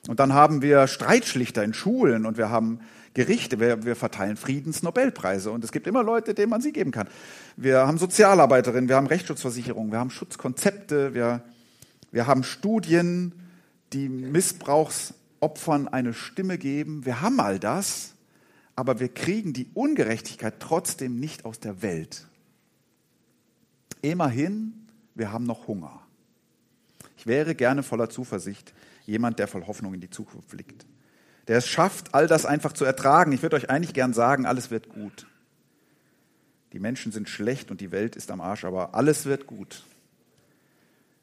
Und 0.07 0.19
dann 0.19 0.33
haben 0.33 0.61
wir 0.61 0.87
Streitschlichter 0.87 1.63
in 1.63 1.73
Schulen 1.73 2.25
und 2.25 2.37
wir 2.37 2.49
haben 2.49 2.79
Gerichte, 3.13 3.59
wir, 3.59 3.83
wir 3.83 3.95
verteilen 3.95 4.37
Friedensnobelpreise 4.37 5.51
und 5.51 5.63
es 5.63 5.71
gibt 5.71 5.87
immer 5.87 6.03
Leute, 6.03 6.33
denen 6.33 6.49
man 6.49 6.61
sie 6.61 6.71
geben 6.71 6.91
kann. 6.91 7.09
Wir 7.55 7.85
haben 7.85 7.97
Sozialarbeiterinnen, 7.97 8.87
wir 8.87 8.95
haben 8.95 9.07
Rechtsschutzversicherungen, 9.07 9.91
wir 9.91 9.99
haben 9.99 10.11
Schutzkonzepte, 10.11 11.13
wir, 11.13 11.41
wir 12.11 12.27
haben 12.27 12.43
Studien, 12.43 13.33
die 13.93 14.07
Missbrauchsopfern 14.07 15.87
eine 15.87 16.13
Stimme 16.13 16.57
geben. 16.57 17.05
Wir 17.05 17.21
haben 17.21 17.39
all 17.39 17.59
das, 17.59 18.13
aber 18.75 18.99
wir 18.99 19.09
kriegen 19.09 19.53
die 19.53 19.67
Ungerechtigkeit 19.73 20.55
trotzdem 20.59 21.19
nicht 21.19 21.45
aus 21.45 21.59
der 21.59 21.81
Welt. 21.81 22.27
Immerhin, 24.01 24.87
wir 25.15 25.31
haben 25.31 25.45
noch 25.45 25.67
Hunger. 25.67 26.01
Ich 27.17 27.25
wäre 27.25 27.55
gerne 27.55 27.81
voller 27.81 28.09
Zuversicht, 28.09 28.73
jemand, 29.07 29.39
der 29.39 29.47
voll 29.47 29.65
Hoffnung 29.65 29.95
in 29.95 30.01
die 30.01 30.09
Zukunft 30.09 30.49
blickt. 30.49 30.85
Der 31.47 31.57
es 31.57 31.67
schafft, 31.67 32.13
all 32.13 32.27
das 32.27 32.45
einfach 32.45 32.73
zu 32.73 32.85
ertragen. 32.85 33.31
Ich 33.31 33.41
würde 33.41 33.55
euch 33.55 33.69
eigentlich 33.69 33.93
gern 33.93 34.13
sagen, 34.13 34.45
alles 34.45 34.69
wird 34.69 34.89
gut. 34.89 35.25
Die 36.73 36.79
Menschen 36.79 37.11
sind 37.11 37.29
schlecht 37.29 37.71
und 37.71 37.81
die 37.81 37.91
Welt 37.91 38.15
ist 38.15 38.29
am 38.29 38.41
Arsch, 38.41 38.65
aber 38.65 38.93
alles 38.93 39.25
wird 39.25 39.47
gut. 39.47 39.83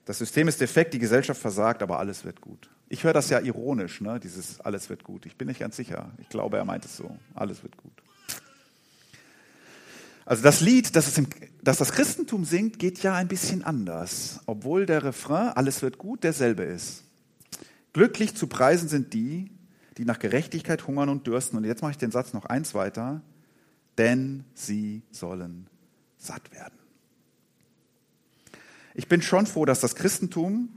Das 0.07 0.19
System 0.19 0.49
ist 0.49 0.61
defekt, 0.61 0.95
die 0.95 0.99
Gesellschaft 0.99 1.41
versagt, 1.41 1.83
aber 1.83 1.99
alles 1.99 2.25
wird 2.25 2.41
gut. 2.41 2.71
Ich 2.89 3.05
höre 3.05 3.13
das 3.13 3.31
ja 3.31 3.41
ironisch, 3.41 4.01
ne? 4.01 4.19
dieses 4.19 4.61
alles 4.61 4.89
wird 4.89 5.05
gut. 5.05 5.27
Ich 5.27 5.37
bin 5.37 5.49
nicht 5.49 5.61
ganz 5.61 5.77
sicher. 5.77 6.11
Ich 6.19 6.29
glaube, 6.29 6.57
er 6.57 6.65
meint 6.65 6.85
es 6.85 6.97
so. 6.97 7.17
Alles 7.35 7.63
wird 7.63 7.77
gut. 7.77 7.93
Also 10.27 10.43
das 10.43 10.61
Lied, 10.61 10.97
das, 10.97 11.17
im, 11.19 11.27
das, 11.63 11.79
das 11.79 11.93
Christentum 11.93 12.45
singt, 12.47 12.79
geht 12.79 13.03
ja 13.03 13.15
ein 13.15 13.29
bisschen 13.29 13.63
anders, 13.63 14.41
obwohl 14.47 14.87
der 14.87 15.03
Refrain 15.03 15.49
alles 15.49 15.83
wird 15.83 15.99
gut 15.99 16.25
derselbe 16.25 16.63
ist. 16.63 17.05
Glücklich 17.95 18.35
zu 18.35 18.49
preisen 18.49 18.89
sind 18.89 19.15
die, 19.15 19.51
die 19.97 20.05
nach 20.05 20.19
Gerechtigkeit 20.19 20.87
hungern 20.87 21.09
und 21.09 21.27
dürsten. 21.27 21.57
Und 21.57 21.65
jetzt 21.65 21.81
mache 21.81 21.93
ich 21.93 21.99
den 21.99 22.11
Satz 22.11 22.35
noch 22.35 22.45
eins 22.45 22.75
weiter. 22.75 23.23
Denn 23.97 24.45
sie 24.55 25.03
sollen 25.13 25.69
satt 26.19 26.53
werden. 26.53 26.75
Ich 28.95 29.09
bin 29.09 29.23
schon 29.23 29.47
froh, 29.47 29.65
dass 29.65 29.81
das 29.81 29.95
Christentum 29.95 30.69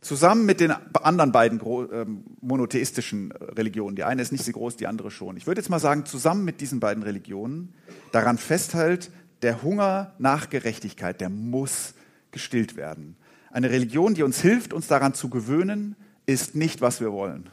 zusammen 0.00 0.46
mit 0.46 0.60
den 0.60 0.70
anderen 0.70 1.32
beiden 1.32 1.60
ähm, 1.92 2.24
monotheistischen 2.40 3.32
Religionen, 3.32 3.96
die 3.96 4.04
eine 4.04 4.22
ist 4.22 4.32
nicht 4.32 4.44
so 4.44 4.52
groß, 4.52 4.76
die 4.76 4.86
andere 4.86 5.10
schon, 5.10 5.36
ich 5.36 5.46
würde 5.46 5.60
jetzt 5.60 5.68
mal 5.68 5.78
sagen, 5.78 6.06
zusammen 6.06 6.44
mit 6.44 6.62
diesen 6.62 6.80
beiden 6.80 7.02
Religionen 7.02 7.74
daran 8.12 8.38
festhält, 8.38 9.10
der 9.42 9.62
Hunger 9.62 10.14
nach 10.18 10.48
Gerechtigkeit, 10.48 11.20
der 11.20 11.28
muss 11.28 11.94
gestillt 12.30 12.76
werden. 12.76 13.16
Eine 13.50 13.70
Religion, 13.70 14.14
die 14.14 14.22
uns 14.22 14.40
hilft, 14.40 14.72
uns 14.72 14.86
daran 14.86 15.14
zu 15.14 15.28
gewöhnen, 15.28 15.96
ist 16.26 16.54
nicht, 16.54 16.80
was 16.80 17.00
wir 17.00 17.12
wollen. 17.12 17.50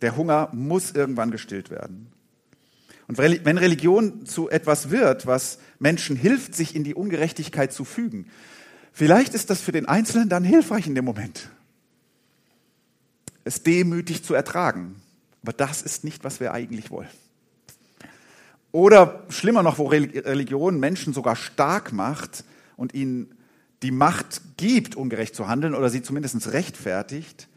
Der 0.00 0.16
Hunger 0.16 0.48
muss 0.52 0.92
irgendwann 0.92 1.30
gestillt 1.30 1.70
werden. 1.70 2.08
Und 3.08 3.18
wenn 3.18 3.58
Religion 3.58 4.26
zu 4.26 4.48
etwas 4.50 4.90
wird, 4.90 5.26
was 5.26 5.58
Menschen 5.78 6.16
hilft, 6.16 6.54
sich 6.54 6.74
in 6.74 6.82
die 6.82 6.94
Ungerechtigkeit 6.94 7.72
zu 7.72 7.84
fügen, 7.84 8.26
vielleicht 8.92 9.34
ist 9.34 9.50
das 9.50 9.60
für 9.60 9.72
den 9.72 9.86
Einzelnen 9.86 10.28
dann 10.28 10.44
hilfreich 10.44 10.86
in 10.86 10.94
dem 10.94 11.04
Moment, 11.04 11.48
es 13.44 13.62
demütig 13.62 14.24
zu 14.24 14.34
ertragen. 14.34 14.96
Aber 15.42 15.52
das 15.52 15.82
ist 15.82 16.02
nicht, 16.02 16.24
was 16.24 16.40
wir 16.40 16.52
eigentlich 16.52 16.90
wollen. 16.90 17.08
Oder 18.72 19.24
schlimmer 19.28 19.62
noch, 19.62 19.78
wo 19.78 19.86
Religion 19.86 20.80
Menschen 20.80 21.14
sogar 21.14 21.36
stark 21.36 21.92
macht 21.92 22.44
und 22.76 22.92
ihnen 22.92 23.35
die 23.82 23.90
Macht 23.90 24.42
gibt, 24.56 24.94
ungerecht 24.94 25.34
zu 25.34 25.48
handeln 25.48 25.74
oder 25.74 25.90
sie 25.90 26.02
zumindest 26.02 26.52
rechtfertigt, 26.52 27.48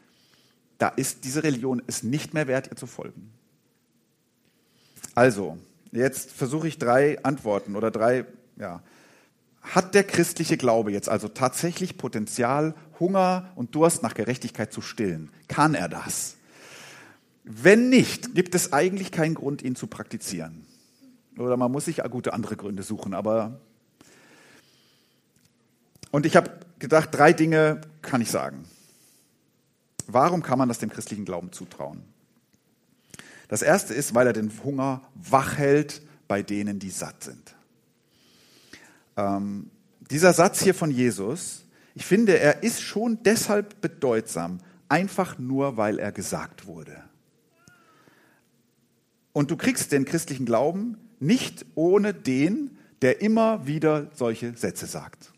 da 0.78 0.90
ist 0.90 1.26
diese 1.26 1.44
Religion 1.44 1.82
es 1.88 2.04
nicht 2.04 2.34
mehr 2.34 2.48
wert, 2.48 2.68
ihr 2.72 2.76
zu 2.76 2.88
folgen. 2.88 3.32
Also, 5.16 5.58
jetzt 5.92 6.32
versuche 6.32 6.68
ich 6.68 6.78
drei 6.78 7.24
Antworten 7.24 7.76
oder 7.76 7.92
drei, 7.92 8.26
ja. 8.58 8.82
Hat 9.62 9.94
der 9.94 10.06
christliche 10.06 10.56
Glaube 10.56 10.92
jetzt 10.92 11.10
also 11.10 11.28
tatsächlich 11.28 11.98
Potenzial, 11.98 12.76
Hunger 13.00 13.52
und 13.56 13.76
Durst 13.76 14.02
nach 14.04 14.14
Gerechtigkeit 14.14 14.72
zu 14.72 14.82
stillen? 14.82 15.30
Kann 15.50 15.76
er 15.76 15.90
das? 15.90 16.38
Wenn 17.44 17.90
nicht, 17.90 18.36
gibt 18.36 18.56
es 18.56 18.72
eigentlich 18.72 19.12
keinen 19.12 19.36
Grund, 19.36 19.62
ihn 19.62 19.76
zu 19.76 19.88
praktizieren. 19.88 20.66
Oder 21.38 21.58
man 21.58 21.72
muss 21.72 21.86
sich 21.86 22.02
gute 22.10 22.34
andere 22.34 22.56
Gründe 22.56 22.84
suchen, 22.84 23.14
aber 23.14 23.60
und 26.12 26.26
ich 26.26 26.36
habe 26.36 26.52
gedacht, 26.80 27.10
drei 27.12 27.34
Dinge 27.34 27.82
kann 28.02 28.22
ich 28.22 28.32
sagen. 28.32 28.66
Warum 30.08 30.42
kann 30.42 30.58
man 30.58 30.68
das 30.68 30.80
dem 30.80 30.90
christlichen 30.90 31.26
Glauben 31.26 31.52
zutrauen? 31.52 32.02
Das 33.48 33.62
erste 33.62 33.94
ist, 33.94 34.16
weil 34.16 34.28
er 34.28 34.34
den 34.34 34.52
Hunger 34.64 35.02
wach 35.16 35.58
hält 35.58 36.02
bei 36.28 36.42
denen, 36.42 36.80
die 36.80 36.90
satt 36.90 37.24
sind. 37.24 37.56
Ähm, 39.18 39.70
dieser 40.10 40.34
Satz 40.34 40.62
hier 40.62 40.74
von 40.74 40.92
Jesus, 40.92 41.66
ich 41.94 42.06
finde, 42.06 42.40
er 42.40 42.64
ist 42.64 42.82
schon 42.82 43.22
deshalb 43.24 43.82
bedeutsam, 43.82 44.60
einfach 44.88 45.38
nur, 45.38 45.78
weil 45.78 46.00
er 46.00 46.12
gesagt 46.12 46.66
wurde. 46.66 47.04
Und 49.34 49.52
du 49.52 49.58
kriegst 49.58 49.92
den 49.92 50.06
christlichen 50.06 50.46
Glauben 50.46 50.98
nicht 51.20 51.66
ohne 51.76 52.14
den, 52.14 52.78
der 53.02 53.22
immer 53.22 53.68
wieder 53.68 54.10
solche 54.14 54.56
Sätze 54.58 54.88
sagt 54.88 55.32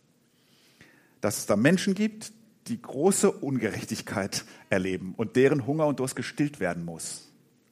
dass 1.21 1.37
es 1.37 1.45
da 1.45 1.55
Menschen 1.55 1.93
gibt, 1.93 2.33
die 2.67 2.81
große 2.81 3.31
Ungerechtigkeit 3.31 4.43
erleben 4.69 5.13
und 5.17 5.35
deren 5.35 5.65
Hunger 5.65 5.87
und 5.87 5.99
Durst 5.99 6.15
gestillt 6.15 6.59
werden 6.59 6.85
muss. 6.85 7.29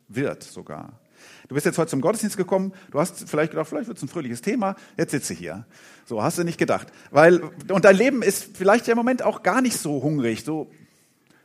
Wird 0.08 0.44
sogar. 0.44 1.00
Du 1.48 1.56
bist 1.56 1.66
jetzt 1.66 1.78
heute 1.78 1.90
zum 1.90 2.02
Gottesdienst 2.02 2.38
gekommen, 2.38 2.74
du 2.92 3.00
hast 3.00 3.30
vielleicht 3.30 3.52
gedacht, 3.52 3.68
vielleicht 3.68 3.88
wird 3.88 3.98
es 3.98 4.04
ein 4.04 4.10
fröhliches 4.10 4.42
Thema, 4.42 4.76
jetzt 4.98 5.12
sitze 5.12 5.34
ich 5.34 5.40
hier. 5.40 5.66
So 6.06 6.24
hast 6.24 6.38
du 6.38 6.44
nicht 6.44 6.58
gedacht. 6.58 6.88
Weil, 7.12 7.42
und 7.70 7.86
dein 7.86 7.96
Leben 7.96 8.22
ist 8.22 8.56
vielleicht 8.56 8.88
ja 8.88 8.94
im 8.94 8.98
Moment 8.98 9.22
auch 9.22 9.44
gar 9.44 9.62
nicht 9.62 9.78
so 9.78 10.02
hungrig, 10.02 10.44
so, 10.44 10.72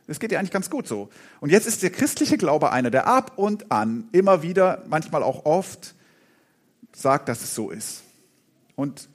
es 0.07 0.19
geht 0.19 0.31
dir 0.31 0.39
eigentlich 0.39 0.51
ganz 0.51 0.69
gut 0.69 0.87
so. 0.87 1.09
Und 1.39 1.49
jetzt 1.49 1.67
ist 1.67 1.81
der 1.83 1.89
christliche 1.89 2.37
Glaube 2.37 2.71
einer, 2.71 2.91
der 2.91 3.07
ab 3.07 3.33
und 3.37 3.71
an, 3.71 4.07
immer 4.11 4.43
wieder, 4.43 4.83
manchmal 4.87 5.23
auch 5.23 5.45
oft, 5.45 5.95
sagt, 6.93 7.27
dass 7.27 7.43
es 7.43 7.55
so 7.55 7.71
ist. 7.71 8.03
Und 8.75 9.09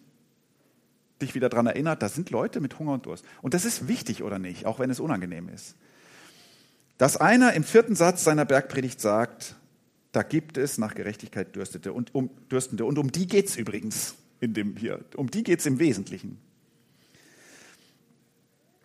dich 1.22 1.34
wieder 1.34 1.48
daran 1.48 1.66
erinnert, 1.66 2.02
da 2.02 2.08
sind 2.08 2.30
Leute 2.30 2.60
mit 2.60 2.78
Hunger 2.78 2.92
und 2.92 3.06
Durst. 3.06 3.24
Und 3.42 3.54
das 3.54 3.64
ist 3.64 3.88
wichtig 3.88 4.22
oder 4.22 4.38
nicht, 4.38 4.66
auch 4.66 4.78
wenn 4.78 4.90
es 4.90 5.00
unangenehm 5.00 5.48
ist. 5.48 5.76
Dass 6.98 7.16
einer 7.16 7.54
im 7.54 7.64
vierten 7.64 7.96
Satz 7.96 8.24
seiner 8.24 8.44
Bergpredigt 8.44 9.00
sagt, 9.00 9.56
da 10.12 10.22
gibt 10.22 10.58
es 10.58 10.76
nach 10.76 10.94
Gerechtigkeit 10.94 11.54
Dürstete 11.54 11.92
und 11.92 12.14
um, 12.14 12.30
Dürstende. 12.50 12.84
Und 12.84 12.98
um 12.98 13.12
die 13.12 13.26
geht 13.26 13.46
es 13.46 13.56
übrigens 13.56 14.16
in 14.40 14.54
dem 14.54 14.76
hier. 14.76 15.04
Um 15.16 15.30
die 15.30 15.42
geht 15.42 15.60
es 15.60 15.66
im 15.66 15.78
Wesentlichen. 15.78 16.38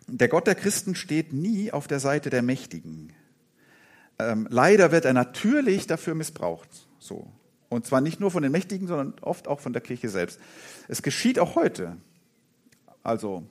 Der 0.06 0.28
Gott 0.28 0.46
der 0.46 0.54
Christen 0.54 0.94
steht 0.94 1.32
nie 1.32 1.72
auf 1.72 1.88
der 1.88 1.98
Seite 1.98 2.30
der 2.30 2.42
Mächtigen. 2.42 3.12
Ähm, 4.18 4.46
leider 4.50 4.92
wird 4.92 5.04
er 5.04 5.12
natürlich 5.12 5.86
dafür 5.86 6.14
missbraucht. 6.14 6.68
So. 6.98 7.28
Und 7.68 7.86
zwar 7.86 8.00
nicht 8.00 8.20
nur 8.20 8.30
von 8.30 8.42
den 8.42 8.52
Mächtigen, 8.52 8.86
sondern 8.86 9.14
oft 9.20 9.48
auch 9.48 9.60
von 9.60 9.72
der 9.72 9.82
Kirche 9.82 10.08
selbst. 10.08 10.38
Es 10.86 11.02
geschieht 11.02 11.38
auch 11.38 11.56
heute. 11.56 11.96
Also 13.06 13.46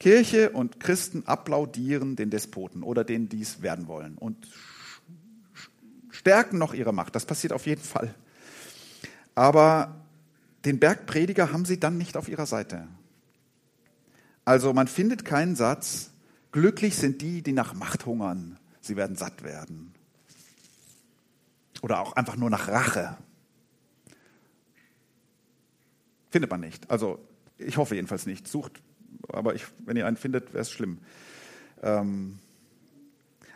Kirche 0.00 0.50
und 0.50 0.80
Christen 0.80 1.24
applaudieren 1.26 2.16
den 2.16 2.30
Despoten 2.30 2.82
oder 2.82 3.04
denen, 3.04 3.28
die 3.28 3.40
es 3.40 3.62
werden 3.62 3.86
wollen 3.86 4.18
und 4.18 4.48
stärken 6.10 6.58
noch 6.58 6.74
ihre 6.74 6.92
Macht. 6.92 7.14
Das 7.14 7.26
passiert 7.26 7.52
auf 7.52 7.66
jeden 7.66 7.82
Fall. 7.82 8.12
Aber 9.36 10.04
den 10.64 10.80
Bergprediger 10.80 11.52
haben 11.52 11.64
sie 11.64 11.78
dann 11.78 11.96
nicht 11.96 12.16
auf 12.16 12.28
ihrer 12.28 12.46
Seite. 12.46 12.88
Also 14.44 14.72
man 14.72 14.88
findet 14.88 15.24
keinen 15.24 15.54
Satz, 15.54 16.10
glücklich 16.50 16.96
sind 16.96 17.22
die, 17.22 17.42
die 17.42 17.52
nach 17.52 17.72
Macht 17.72 18.04
hungern, 18.04 18.58
sie 18.80 18.96
werden 18.96 19.14
satt 19.14 19.44
werden. 19.44 19.94
Oder 21.82 22.00
auch 22.00 22.16
einfach 22.16 22.34
nur 22.34 22.50
nach 22.50 22.66
Rache. 22.66 23.16
Findet 26.30 26.50
man 26.50 26.60
nicht. 26.60 26.90
Also 26.90 27.20
ich 27.58 27.76
hoffe 27.76 27.94
jedenfalls 27.94 28.26
nicht. 28.26 28.48
Sucht, 28.48 28.82
aber 29.28 29.54
ich, 29.54 29.64
wenn 29.84 29.96
ihr 29.96 30.06
einen 30.06 30.16
findet, 30.16 30.52
wäre 30.52 30.62
es 30.62 30.70
schlimm. 30.70 30.98
Ähm, 31.82 32.38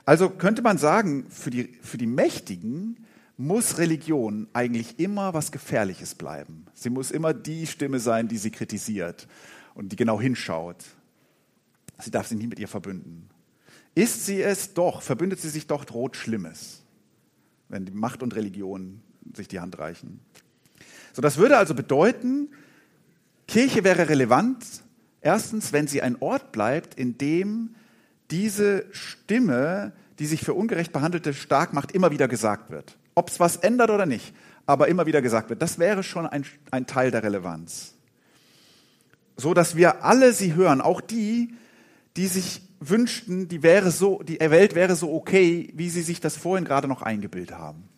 also 0.05 0.31
könnte 0.31 0.63
man 0.63 0.79
sagen, 0.79 1.27
für 1.31 1.51
die, 1.51 1.65
für 1.83 1.99
die 1.99 2.07
Mächtigen 2.07 3.07
muss 3.37 3.79
Religion 3.79 4.49
eigentlich 4.53 4.99
immer 4.99 5.33
was 5.35 5.53
Gefährliches 5.53 6.15
bleiben. 6.15 6.67
Sie 6.75 6.91
muss 6.91 7.11
immer 7.11 7.33
die 7.33 7.67
Stimme 7.67 7.99
sein, 7.99 8.29
die 8.29 8.37
sie 8.37 8.51
kritisiert 8.51 9.27
und 9.75 9.93
die 9.93 9.97
genau 9.97 10.21
hinschaut. 10.21 10.85
Sie 12.01 12.11
darf 12.11 12.27
sich 12.27 12.39
nie 12.39 12.47
mit 12.47 12.59
ihr 12.59 12.69
verbünden. 12.69 13.31
Ist 13.95 14.27
sie 14.27 14.43
es 14.43 14.75
doch, 14.75 15.03
verbündet 15.03 15.41
sie 15.41 15.49
sich 15.49 15.67
doch, 15.67 15.85
droht 15.85 16.17
Schlimmes, 16.17 16.83
wenn 17.69 17.87
die 17.87 17.93
Macht 17.93 18.23
und 18.23 18.35
Religion 18.35 19.01
sich 19.35 19.49
die 19.49 19.61
Hand 19.61 19.79
reichen. 19.79 20.21
So, 21.13 21.23
das 21.23 21.39
würde 21.39 21.57
also 21.57 21.75
bedeuten, 21.75 22.49
Kirche 23.51 23.83
wäre 23.83 24.09
relevant, 24.09 24.65
erstens, 25.21 25.73
wenn 25.73 25.89
sie 25.89 26.03
ein 26.03 26.17
Ort 26.21 26.53
bleibt, 26.53 26.95
in 26.95 27.19
dem 27.19 27.75
diese 28.31 28.85
Stimme, 28.93 29.91
die 30.21 30.27
sich 30.27 30.43
für 30.43 30.55
ungerecht 30.55 30.93
behandelte 30.93 31.35
stark 31.35 31.73
macht, 31.73 31.91
immer 31.91 32.13
wieder 32.13 32.29
gesagt 32.29 32.71
wird. 32.71 32.97
Ob 33.17 33.29
es 33.29 33.41
was 33.41 33.57
ändert 33.57 33.91
oder 33.91 34.07
nicht, 34.07 34.33
aber 34.67 34.87
immer 34.87 35.05
wieder 35.07 35.21
gesagt 35.21 35.51
wird. 35.51 35.63
Das 35.63 35.81
wäre 35.81 36.05
schon 36.05 36.29
ein, 36.29 36.45
ein 36.71 36.87
Teil 36.87 37.11
der 37.11 37.25
Relevanz. 37.25 37.95
So 39.37 39.53
dass 39.53 39.75
wir 39.75 40.05
alle 40.05 40.33
sie 40.33 40.55
hören, 40.55 40.81
auch 40.81 41.01
die, 41.01 41.53
die 42.17 42.29
sich 42.29 42.63
wünschten, 42.79 43.49
die, 43.49 43.65
wäre 43.65 43.91
so, 43.91 44.23
die 44.23 44.39
Welt 44.39 44.77
wäre 44.77 44.95
so 44.95 45.13
okay, 45.13 45.73
wie 45.75 45.91
sie 45.91 46.03
sich 46.03 46.21
das 46.21 46.37
vorhin 46.37 46.65
gerade 46.65 46.87
noch 46.87 47.03
eingebildet 47.03 47.59
haben. 47.59 47.89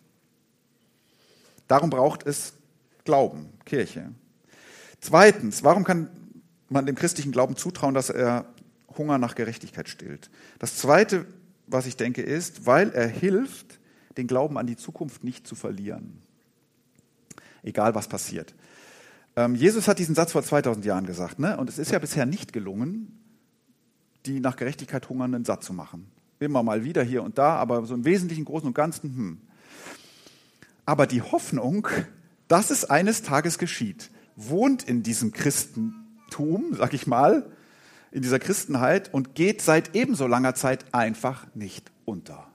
Darum 1.67 1.91
braucht 1.91 2.25
es 2.25 2.53
Glauben, 3.05 3.49
Kirche. 3.65 4.13
Zweitens, 5.03 5.65
warum 5.65 5.83
kann 5.83 6.07
man 6.69 6.85
dem 6.85 6.95
christlichen 6.95 7.33
Glauben 7.33 7.57
zutrauen, 7.57 7.93
dass 7.93 8.09
er 8.09 8.45
Hunger 8.97 9.17
nach 9.17 9.35
Gerechtigkeit 9.35 9.89
stillt? 9.89 10.29
Das 10.59 10.77
Zweite, 10.77 11.25
was 11.67 11.87
ich 11.87 11.97
denke, 11.97 12.21
ist, 12.21 12.65
weil 12.65 12.89
er 12.91 13.09
hilft, 13.09 13.79
den 14.15 14.27
Glauben 14.27 14.57
an 14.57 14.65
die 14.65 14.77
Zukunft 14.77 15.25
nicht 15.25 15.45
zu 15.45 15.55
verlieren. 15.55 16.21
Egal 17.63 17.95
was 17.95 18.07
passiert. 18.07 18.55
Ähm, 19.35 19.55
Jesus 19.55 19.89
hat 19.89 19.99
diesen 19.99 20.15
Satz 20.15 20.31
vor 20.31 20.41
2000 20.41 20.85
Jahren 20.85 21.05
gesagt, 21.05 21.37
ne? 21.37 21.57
und 21.57 21.67
es 21.67 21.79
ist 21.79 21.91
ja 21.91 21.99
bisher 21.99 22.25
nicht 22.25 22.53
gelungen, 22.53 23.19
die 24.25 24.39
nach 24.39 24.55
Gerechtigkeit 24.55 25.09
Hungernden 25.09 25.43
satt 25.43 25.65
zu 25.65 25.73
machen. 25.73 26.09
Immer 26.39 26.63
mal 26.63 26.85
wieder 26.85 27.03
hier 27.03 27.23
und 27.23 27.37
da, 27.37 27.57
aber 27.57 27.85
so 27.85 27.93
im 27.93 28.05
Wesentlichen, 28.05 28.45
Großen 28.45 28.67
und 28.67 28.73
Ganzen, 28.73 29.17
hm. 29.17 29.41
Aber 30.85 31.07
die 31.07 31.21
Hoffnung, 31.21 31.89
dass 32.47 32.69
es 32.69 32.85
eines 32.85 33.21
Tages 33.21 33.57
geschieht, 33.57 34.09
wohnt 34.35 34.83
in 34.83 35.03
diesem 35.03 35.31
Christentum, 35.31 36.75
sag 36.75 36.93
ich 36.93 37.07
mal, 37.07 37.51
in 38.11 38.21
dieser 38.21 38.39
Christenheit 38.39 39.13
und 39.13 39.35
geht 39.35 39.61
seit 39.61 39.95
ebenso 39.95 40.27
langer 40.27 40.55
Zeit 40.55 40.93
einfach 40.93 41.47
nicht 41.55 41.91
unter. 42.05 42.47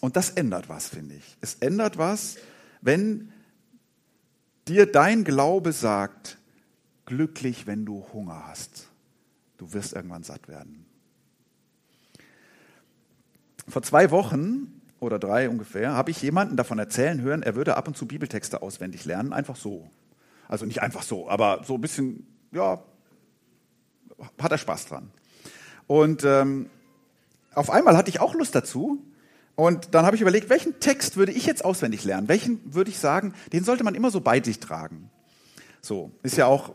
Und 0.00 0.16
das 0.16 0.30
ändert 0.30 0.68
was, 0.68 0.88
finde 0.88 1.14
ich. 1.14 1.36
Es 1.40 1.54
ändert 1.54 1.96
was, 1.96 2.36
wenn 2.80 3.32
dir 4.68 4.90
dein 4.90 5.24
Glaube 5.24 5.72
sagt, 5.72 6.38
glücklich, 7.06 7.66
wenn 7.66 7.86
du 7.86 8.04
Hunger 8.12 8.46
hast. 8.46 8.88
Du 9.58 9.72
wirst 9.72 9.94
irgendwann 9.94 10.22
satt 10.22 10.48
werden. 10.48 10.84
Vor 13.68 13.82
zwei 13.82 14.10
Wochen 14.10 14.80
oder 15.00 15.18
drei 15.18 15.48
ungefähr 15.48 15.92
habe 15.92 16.10
ich 16.10 16.22
jemanden 16.22 16.56
davon 16.56 16.78
erzählen 16.78 17.20
hören, 17.20 17.42
er 17.42 17.54
würde 17.54 17.76
ab 17.76 17.88
und 17.88 17.96
zu 17.96 18.06
Bibeltexte 18.06 18.62
auswendig 18.62 19.04
lernen, 19.04 19.32
einfach 19.32 19.56
so. 19.56 19.88
Also 20.48 20.66
nicht 20.66 20.82
einfach 20.82 21.02
so, 21.02 21.28
aber 21.28 21.62
so 21.64 21.74
ein 21.74 21.80
bisschen, 21.80 22.26
ja, 22.52 22.82
hat 24.40 24.52
er 24.52 24.58
Spaß 24.58 24.86
dran. 24.86 25.10
Und 25.86 26.24
ähm, 26.24 26.70
auf 27.54 27.70
einmal 27.70 27.96
hatte 27.96 28.10
ich 28.10 28.20
auch 28.20 28.34
Lust 28.34 28.54
dazu. 28.54 29.02
Und 29.54 29.94
dann 29.94 30.04
habe 30.04 30.16
ich 30.16 30.22
überlegt, 30.22 30.50
welchen 30.50 30.78
Text 30.80 31.16
würde 31.16 31.32
ich 31.32 31.46
jetzt 31.46 31.64
auswendig 31.64 32.04
lernen? 32.04 32.28
Welchen 32.28 32.74
würde 32.74 32.90
ich 32.90 32.98
sagen, 32.98 33.32
den 33.52 33.64
sollte 33.64 33.84
man 33.84 33.94
immer 33.94 34.10
so 34.10 34.20
bei 34.20 34.42
sich 34.42 34.60
tragen? 34.60 35.10
So, 35.80 36.10
ist 36.22 36.36
ja 36.36 36.46
auch 36.46 36.74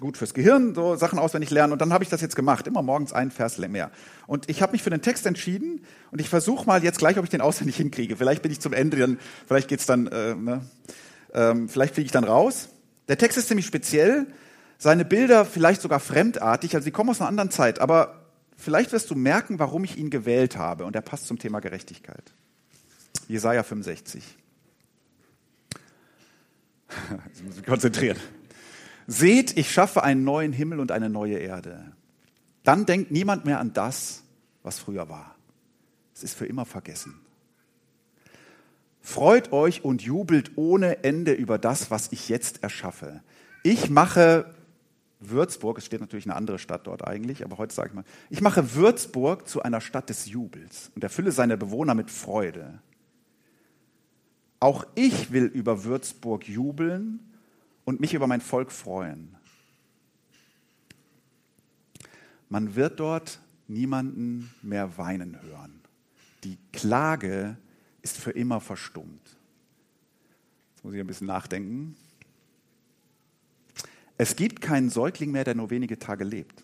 gut 0.00 0.16
fürs 0.16 0.34
Gehirn, 0.34 0.74
so 0.74 0.96
Sachen 0.96 1.18
auswendig 1.18 1.50
lernen. 1.50 1.72
Und 1.72 1.80
dann 1.80 1.92
habe 1.92 2.04
ich 2.04 2.10
das 2.10 2.20
jetzt 2.20 2.36
gemacht, 2.36 2.66
immer 2.66 2.82
morgens 2.82 3.12
einen 3.12 3.30
Vers 3.30 3.58
mehr. 3.58 3.90
Und 4.26 4.48
ich 4.48 4.62
habe 4.62 4.72
mich 4.72 4.82
für 4.82 4.90
den 4.90 5.02
Text 5.02 5.26
entschieden 5.26 5.80
und 6.10 6.20
ich 6.20 6.28
versuche 6.28 6.66
mal 6.66 6.82
jetzt 6.82 6.98
gleich, 6.98 7.18
ob 7.18 7.24
ich 7.24 7.30
den 7.30 7.40
auswendig 7.40 7.76
hinkriege. 7.76 8.16
Vielleicht 8.16 8.42
bin 8.42 8.52
ich 8.52 8.60
zum 8.60 8.72
Ende, 8.72 8.98
dann, 8.98 9.18
vielleicht 9.46 9.68
geht's 9.68 9.86
dann, 9.86 10.06
äh, 10.06 10.34
ne? 10.34 10.60
ähm, 11.32 11.68
vielleicht 11.68 11.94
fliege 11.94 12.06
ich 12.06 12.12
dann 12.12 12.24
raus. 12.24 12.68
Der 13.08 13.18
Text 13.18 13.38
ist 13.38 13.48
ziemlich 13.48 13.66
speziell, 13.66 14.26
seine 14.78 15.04
Bilder 15.04 15.44
vielleicht 15.44 15.80
sogar 15.80 16.00
fremdartig, 16.00 16.74
also 16.74 16.84
sie 16.84 16.90
kommen 16.90 17.10
aus 17.10 17.20
einer 17.20 17.28
anderen 17.28 17.50
Zeit, 17.50 17.78
aber 17.78 18.26
vielleicht 18.56 18.92
wirst 18.92 19.10
du 19.10 19.14
merken, 19.14 19.58
warum 19.58 19.84
ich 19.84 19.96
ihn 19.96 20.10
gewählt 20.10 20.56
habe. 20.56 20.84
Und 20.84 20.96
er 20.96 21.02
passt 21.02 21.26
zum 21.26 21.38
Thema 21.38 21.60
Gerechtigkeit. 21.60 22.34
Jesaja 23.28 23.62
65. 23.62 24.22
Jetzt 26.88 27.44
muss 27.44 27.52
ich 27.52 27.56
mich 27.56 27.66
konzentrieren. 27.66 28.18
Seht, 29.06 29.56
ich 29.56 29.70
schaffe 29.70 30.02
einen 30.02 30.24
neuen 30.24 30.52
Himmel 30.52 30.80
und 30.80 30.90
eine 30.92 31.08
neue 31.08 31.38
Erde. 31.38 31.92
Dann 32.64 32.86
denkt 32.86 33.10
niemand 33.10 33.44
mehr 33.44 33.60
an 33.60 33.72
das, 33.72 34.22
was 34.62 34.78
früher 34.78 35.08
war. 35.08 35.36
Es 36.14 36.24
ist 36.24 36.34
für 36.34 36.46
immer 36.46 36.64
vergessen. 36.64 37.20
Freut 39.06 39.52
euch 39.52 39.84
und 39.84 40.02
jubelt 40.02 40.50
ohne 40.56 41.04
Ende 41.04 41.32
über 41.32 41.58
das, 41.58 41.92
was 41.92 42.10
ich 42.10 42.28
jetzt 42.28 42.64
erschaffe. 42.64 43.22
Ich 43.62 43.88
mache 43.88 44.52
Würzburg, 45.20 45.78
es 45.78 45.86
steht 45.86 46.00
natürlich 46.00 46.26
eine 46.26 46.34
andere 46.34 46.58
Stadt 46.58 46.88
dort 46.88 47.06
eigentlich, 47.06 47.44
aber 47.44 47.56
heute 47.56 47.72
sage 47.72 47.90
ich 47.90 47.94
mal, 47.94 48.04
ich 48.30 48.40
mache 48.40 48.74
Würzburg 48.74 49.46
zu 49.46 49.62
einer 49.62 49.80
Stadt 49.80 50.10
des 50.10 50.26
Jubels 50.26 50.90
und 50.96 51.04
erfülle 51.04 51.30
seine 51.30 51.56
Bewohner 51.56 51.94
mit 51.94 52.10
Freude. 52.10 52.80
Auch 54.58 54.84
ich 54.96 55.30
will 55.30 55.44
über 55.44 55.84
Würzburg 55.84 56.48
jubeln 56.48 57.20
und 57.84 58.00
mich 58.00 58.12
über 58.12 58.26
mein 58.26 58.40
Volk 58.40 58.72
freuen. 58.72 59.36
Man 62.48 62.74
wird 62.74 62.98
dort 62.98 63.38
niemanden 63.68 64.52
mehr 64.62 64.98
weinen 64.98 65.40
hören. 65.42 65.80
Die 66.42 66.58
Klage 66.72 67.56
ist 68.06 68.18
für 68.18 68.30
immer 68.30 68.60
verstummt. 68.60 69.36
Jetzt 70.74 70.84
muss 70.84 70.94
ich 70.94 71.00
ein 71.00 71.06
bisschen 71.08 71.26
nachdenken. 71.26 71.96
Es 74.16 74.36
gibt 74.36 74.60
keinen 74.60 74.90
Säugling 74.90 75.32
mehr, 75.32 75.42
der 75.42 75.56
nur 75.56 75.70
wenige 75.70 75.98
Tage 75.98 76.22
lebt. 76.22 76.62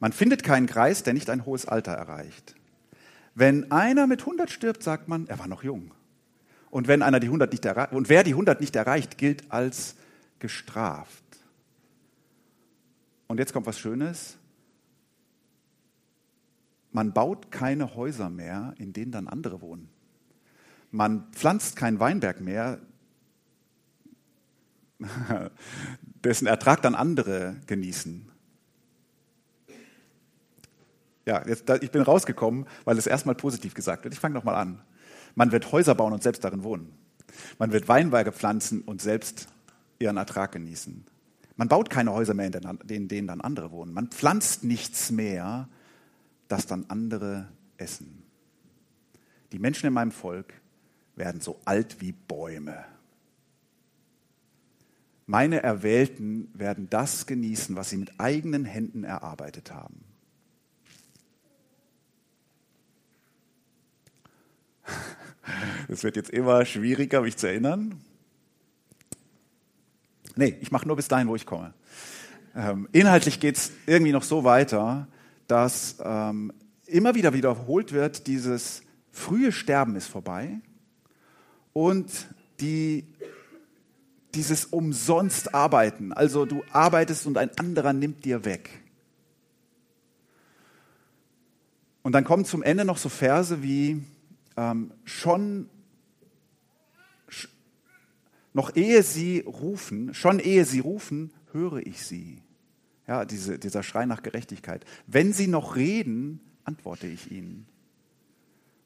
Man 0.00 0.12
findet 0.12 0.42
keinen 0.42 0.66
Kreis, 0.66 1.02
der 1.02 1.12
nicht 1.12 1.28
ein 1.28 1.44
hohes 1.44 1.66
Alter 1.66 1.92
erreicht. 1.92 2.54
Wenn 3.34 3.70
einer 3.70 4.06
mit 4.06 4.20
100 4.20 4.50
stirbt, 4.50 4.82
sagt 4.82 5.08
man, 5.08 5.26
er 5.26 5.38
war 5.38 5.46
noch 5.46 5.62
jung. 5.62 5.92
Und 6.70 6.88
wenn 6.88 7.02
einer 7.02 7.20
die 7.20 7.26
100 7.26 7.52
nicht 7.52 7.66
und 7.92 8.08
wer 8.08 8.24
die 8.24 8.32
100 8.32 8.60
nicht 8.60 8.74
erreicht, 8.74 9.18
gilt 9.18 9.52
als 9.52 9.96
gestraft. 10.38 11.22
Und 13.26 13.38
jetzt 13.38 13.52
kommt 13.52 13.66
was 13.66 13.78
Schönes. 13.78 14.38
Man 16.92 17.12
baut 17.12 17.50
keine 17.50 17.94
Häuser 17.94 18.30
mehr, 18.30 18.74
in 18.78 18.94
denen 18.94 19.12
dann 19.12 19.28
andere 19.28 19.60
wohnen. 19.60 19.91
Man 20.92 21.26
pflanzt 21.32 21.74
keinen 21.74 21.98
Weinberg 21.98 22.40
mehr, 22.40 22.78
dessen 26.22 26.46
Ertrag 26.46 26.82
dann 26.82 26.94
andere 26.94 27.56
genießen. 27.66 28.30
Ja, 31.24 31.46
jetzt, 31.46 31.68
ich 31.70 31.90
bin 31.90 32.02
rausgekommen, 32.02 32.66
weil 32.84 32.98
es 32.98 33.06
erstmal 33.06 33.34
positiv 33.34 33.74
gesagt 33.74 34.04
wird. 34.04 34.12
Ich 34.14 34.20
fange 34.20 34.34
nochmal 34.34 34.56
an. 34.56 34.82
Man 35.34 35.50
wird 35.50 35.72
Häuser 35.72 35.94
bauen 35.94 36.12
und 36.12 36.22
selbst 36.22 36.44
darin 36.44 36.62
wohnen. 36.62 36.92
Man 37.58 37.72
wird 37.72 37.88
Weinberge 37.88 38.32
pflanzen 38.32 38.82
und 38.82 39.00
selbst 39.00 39.48
ihren 39.98 40.18
Ertrag 40.18 40.52
genießen. 40.52 41.06
Man 41.56 41.68
baut 41.68 41.90
keine 41.90 42.12
Häuser 42.12 42.34
mehr, 42.34 42.50
in 42.88 43.08
denen 43.08 43.28
dann 43.28 43.40
andere 43.40 43.70
wohnen. 43.70 43.94
Man 43.94 44.08
pflanzt 44.08 44.64
nichts 44.64 45.10
mehr, 45.10 45.68
das 46.48 46.66
dann 46.66 46.86
andere 46.88 47.48
essen. 47.78 48.24
Die 49.52 49.58
Menschen 49.58 49.86
in 49.86 49.92
meinem 49.92 50.12
Volk 50.12 50.61
werden 51.16 51.40
so 51.40 51.60
alt 51.64 52.00
wie 52.00 52.12
Bäume. 52.12 52.84
Meine 55.26 55.62
Erwählten 55.62 56.50
werden 56.52 56.88
das 56.90 57.26
genießen, 57.26 57.76
was 57.76 57.90
sie 57.90 57.96
mit 57.96 58.18
eigenen 58.18 58.64
Händen 58.64 59.04
erarbeitet 59.04 59.72
haben. 59.72 60.04
Es 65.88 66.04
wird 66.04 66.16
jetzt 66.16 66.30
immer 66.30 66.64
schwieriger, 66.64 67.20
mich 67.22 67.36
zu 67.36 67.48
erinnern. 67.48 68.00
Nee, 70.36 70.56
ich 70.60 70.70
mache 70.70 70.86
nur 70.86 70.96
bis 70.96 71.08
dahin, 71.08 71.28
wo 71.28 71.34
ich 71.34 71.44
komme. 71.44 71.74
Ähm, 72.54 72.88
inhaltlich 72.92 73.40
geht 73.40 73.56
es 73.56 73.72
irgendwie 73.86 74.12
noch 74.12 74.22
so 74.22 74.44
weiter, 74.44 75.08
dass 75.48 75.96
ähm, 76.02 76.52
immer 76.86 77.14
wieder 77.14 77.34
wiederholt 77.34 77.92
wird, 77.92 78.26
dieses 78.28 78.82
frühe 79.10 79.50
Sterben 79.50 79.96
ist 79.96 80.06
vorbei 80.06 80.60
und 81.72 82.10
die, 82.60 83.04
dieses 84.34 84.66
umsonst 84.66 85.54
Arbeiten, 85.54 86.12
also 86.12 86.44
du 86.44 86.62
arbeitest 86.70 87.26
und 87.26 87.38
ein 87.38 87.50
anderer 87.58 87.92
nimmt 87.92 88.24
dir 88.24 88.44
weg. 88.44 88.70
Und 92.02 92.12
dann 92.12 92.24
kommen 92.24 92.44
zum 92.44 92.62
Ende 92.62 92.84
noch 92.84 92.98
so 92.98 93.08
Verse 93.08 93.62
wie 93.62 94.02
ähm, 94.56 94.92
schon 95.04 95.68
noch 98.54 98.76
ehe 98.76 99.02
sie 99.02 99.40
rufen, 99.40 100.12
schon 100.12 100.38
ehe 100.38 100.64
sie 100.64 100.80
rufen, 100.80 101.32
höre 101.52 101.78
ich 101.86 102.04
sie. 102.04 102.42
Ja, 103.06 103.24
diese, 103.24 103.58
dieser 103.58 103.82
Schrei 103.82 104.04
nach 104.04 104.22
Gerechtigkeit. 104.22 104.84
Wenn 105.06 105.32
sie 105.32 105.46
noch 105.46 105.76
reden, 105.76 106.40
antworte 106.64 107.06
ich 107.06 107.30
ihnen. 107.30 107.66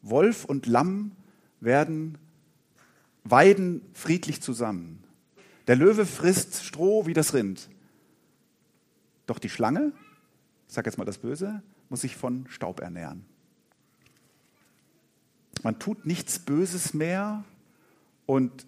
Wolf 0.02 0.44
und 0.44 0.66
Lamm 0.66 1.12
werden 1.60 2.18
weiden 3.30 3.82
friedlich 3.94 4.40
zusammen. 4.40 5.02
Der 5.66 5.76
Löwe 5.76 6.06
frisst 6.06 6.64
Stroh 6.64 7.06
wie 7.06 7.14
das 7.14 7.34
Rind. 7.34 7.68
Doch 9.26 9.38
die 9.38 9.48
Schlange, 9.48 9.92
ich 10.68 10.74
sage 10.74 10.88
jetzt 10.88 10.96
mal 10.96 11.04
das 11.04 11.18
Böse, 11.18 11.62
muss 11.88 12.02
sich 12.02 12.16
von 12.16 12.46
Staub 12.48 12.80
ernähren. 12.80 13.24
Man 15.62 15.78
tut 15.78 16.06
nichts 16.06 16.38
Böses 16.38 16.94
mehr 16.94 17.44
und 18.26 18.66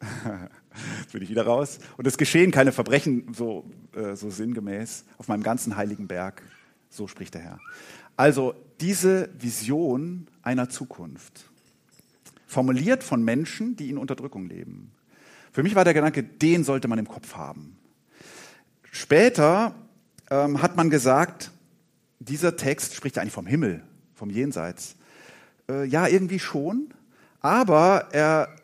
Jetzt 0.00 1.12
bin 1.12 1.22
ich 1.22 1.30
wieder 1.30 1.46
raus. 1.46 1.78
Und 1.96 2.06
es 2.06 2.18
geschehen 2.18 2.50
keine 2.50 2.72
Verbrechen 2.72 3.32
so, 3.32 3.64
äh, 3.94 4.14
so 4.14 4.30
sinngemäß 4.30 5.04
auf 5.18 5.28
meinem 5.28 5.42
ganzen 5.42 5.76
heiligen 5.76 6.06
Berg. 6.06 6.42
So 6.90 7.08
spricht 7.08 7.34
der 7.34 7.42
Herr. 7.42 7.60
Also 8.16 8.54
diese 8.80 9.30
Vision 9.38 10.28
einer 10.42 10.68
Zukunft, 10.68 11.50
formuliert 12.46 13.02
von 13.02 13.22
Menschen, 13.22 13.76
die 13.76 13.90
in 13.90 13.98
Unterdrückung 13.98 14.46
leben. 14.46 14.92
Für 15.52 15.62
mich 15.62 15.74
war 15.74 15.84
der 15.84 15.94
Gedanke, 15.94 16.22
den 16.22 16.64
sollte 16.64 16.88
man 16.88 16.98
im 16.98 17.08
Kopf 17.08 17.34
haben. 17.34 17.76
Später 18.92 19.74
ähm, 20.30 20.62
hat 20.62 20.76
man 20.76 20.90
gesagt, 20.90 21.50
dieser 22.18 22.56
Text 22.56 22.94
spricht 22.94 23.18
eigentlich 23.18 23.32
vom 23.32 23.46
Himmel, 23.46 23.82
vom 24.14 24.30
Jenseits. 24.30 24.96
Äh, 25.68 25.84
ja, 25.86 26.06
irgendwie 26.06 26.38
schon, 26.38 26.94
aber 27.40 28.08
er 28.12 28.54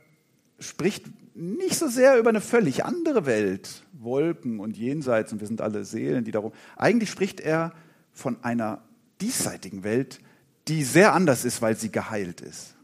spricht 0.58 1.04
nicht 1.34 1.76
so 1.76 1.88
sehr 1.88 2.18
über 2.18 2.30
eine 2.30 2.40
völlig 2.40 2.84
andere 2.84 3.26
Welt, 3.26 3.82
Wolken 3.92 4.60
und 4.60 4.76
Jenseits 4.76 5.32
und 5.32 5.40
wir 5.40 5.48
sind 5.48 5.60
alle 5.60 5.84
Seelen, 5.84 6.24
die 6.24 6.30
darum. 6.30 6.52
Eigentlich 6.76 7.10
spricht 7.10 7.40
er 7.40 7.72
von 8.12 8.42
einer 8.42 8.82
diesseitigen 9.20 9.84
Welt, 9.84 10.20
die 10.68 10.84
sehr 10.84 11.14
anders 11.14 11.44
ist, 11.44 11.62
weil 11.62 11.76
sie 11.76 11.90
geheilt 11.90 12.40
ist. 12.40 12.74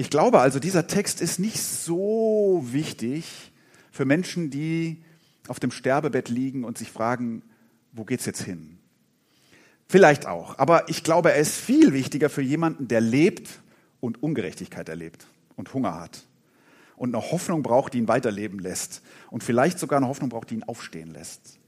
Ich 0.00 0.08
glaube 0.08 0.40
also, 0.40 0.58
dieser 0.60 0.86
Text 0.86 1.20
ist 1.20 1.38
nicht 1.38 1.60
so 1.60 2.64
wichtig 2.64 3.52
für 3.92 4.06
Menschen, 4.06 4.48
die 4.48 5.04
auf 5.46 5.60
dem 5.60 5.70
Sterbebett 5.70 6.30
liegen 6.30 6.64
und 6.64 6.78
sich 6.78 6.90
fragen, 6.90 7.42
wo 7.92 8.06
geht's 8.06 8.24
jetzt 8.24 8.40
hin? 8.40 8.78
Vielleicht 9.90 10.24
auch, 10.24 10.58
aber 10.58 10.88
ich 10.88 11.04
glaube, 11.04 11.32
er 11.32 11.38
ist 11.38 11.54
viel 11.54 11.92
wichtiger 11.92 12.30
für 12.30 12.40
jemanden, 12.40 12.88
der 12.88 13.02
lebt 13.02 13.60
und 14.00 14.22
Ungerechtigkeit 14.22 14.88
erlebt 14.88 15.26
und 15.56 15.74
Hunger 15.74 16.00
hat 16.00 16.24
und 16.96 17.14
eine 17.14 17.30
Hoffnung 17.30 17.62
braucht, 17.62 17.92
die 17.92 17.98
ihn 17.98 18.08
weiterleben 18.08 18.58
lässt. 18.58 19.02
Und 19.30 19.44
vielleicht 19.44 19.78
sogar 19.78 19.98
eine 19.98 20.08
Hoffnung 20.08 20.30
braucht, 20.30 20.48
die 20.48 20.54
ihn 20.54 20.62
aufstehen 20.62 21.10
lässt 21.10 21.58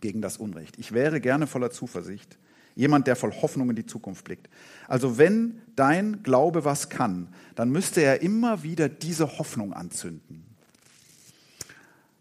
gegen 0.00 0.22
das 0.22 0.38
Unrecht. 0.38 0.78
Ich 0.78 0.92
wäre 0.92 1.20
gerne 1.20 1.46
voller 1.46 1.70
Zuversicht. 1.70 2.38
Jemand, 2.80 3.06
der 3.06 3.14
voll 3.14 3.34
Hoffnung 3.42 3.68
in 3.68 3.76
die 3.76 3.84
Zukunft 3.84 4.24
blickt. 4.24 4.48
Also 4.88 5.18
wenn 5.18 5.60
dein 5.76 6.22
Glaube 6.22 6.64
was 6.64 6.88
kann, 6.88 7.28
dann 7.54 7.68
müsste 7.68 8.00
er 8.00 8.22
immer 8.22 8.62
wieder 8.62 8.88
diese 8.88 9.38
Hoffnung 9.38 9.74
anzünden. 9.74 10.46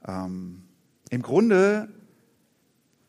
Ähm, 0.05 0.63
Im 1.11 1.21
Grunde 1.21 1.87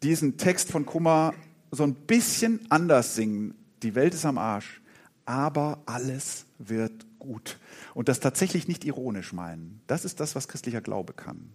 diesen 0.05 0.37
Text 0.37 0.71
von 0.71 0.87
Kummer 0.87 1.35
so 1.73 1.83
ein 1.83 1.95
bisschen 1.95 2.61
anders 2.69 3.17
singen. 3.17 3.55
Die 3.83 3.97
Welt 3.97 4.15
ist 4.15 4.27
am 4.27 4.39
Arsch, 4.39 4.81
aber 5.25 5.83
alles 5.87 6.47
wird 6.59 7.05
gut. 7.19 7.59
Und 7.95 8.09
das 8.09 8.21
tatsächlich 8.21 8.69
nicht 8.69 8.85
ironisch 8.85 9.33
meinen. 9.33 9.81
Das 9.89 10.05
ist 10.05 10.21
das, 10.21 10.37
was 10.37 10.47
christlicher 10.47 10.83
Glaube 10.83 11.15
kann. 11.15 11.51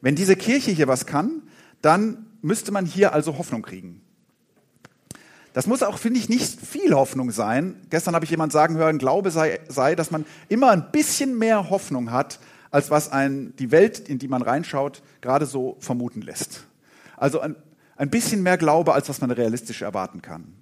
Wenn 0.00 0.16
diese 0.16 0.34
Kirche 0.34 0.70
hier 0.70 0.88
was 0.88 1.04
kann, 1.04 1.42
dann 1.82 2.24
müsste 2.40 2.72
man 2.72 2.86
hier 2.86 3.12
also 3.12 3.36
Hoffnung 3.36 3.60
kriegen. 3.60 4.00
Das 5.52 5.66
muss 5.66 5.82
auch, 5.82 5.98
finde 5.98 6.18
ich, 6.18 6.28
nicht 6.28 6.60
viel 6.60 6.94
Hoffnung 6.94 7.30
sein. 7.30 7.76
Gestern 7.90 8.14
habe 8.14 8.24
ich 8.24 8.30
jemand 8.30 8.52
sagen 8.52 8.76
hören, 8.76 8.98
Glaube 8.98 9.30
sei, 9.30 9.60
sei, 9.68 9.94
dass 9.94 10.10
man 10.10 10.24
immer 10.48 10.70
ein 10.70 10.90
bisschen 10.92 11.38
mehr 11.38 11.68
Hoffnung 11.68 12.10
hat, 12.10 12.38
als 12.70 12.90
was 12.90 13.12
ein, 13.12 13.54
die 13.58 13.70
Welt, 13.70 13.98
in 13.98 14.18
die 14.18 14.28
man 14.28 14.40
reinschaut, 14.40 15.02
gerade 15.20 15.44
so 15.44 15.76
vermuten 15.78 16.22
lässt. 16.22 16.64
Also 17.16 17.40
ein, 17.40 17.54
ein 17.96 18.08
bisschen 18.08 18.42
mehr 18.42 18.56
Glaube, 18.56 18.94
als 18.94 19.08
was 19.08 19.20
man 19.20 19.30
realistisch 19.30 19.82
erwarten 19.82 20.22
kann. 20.22 20.54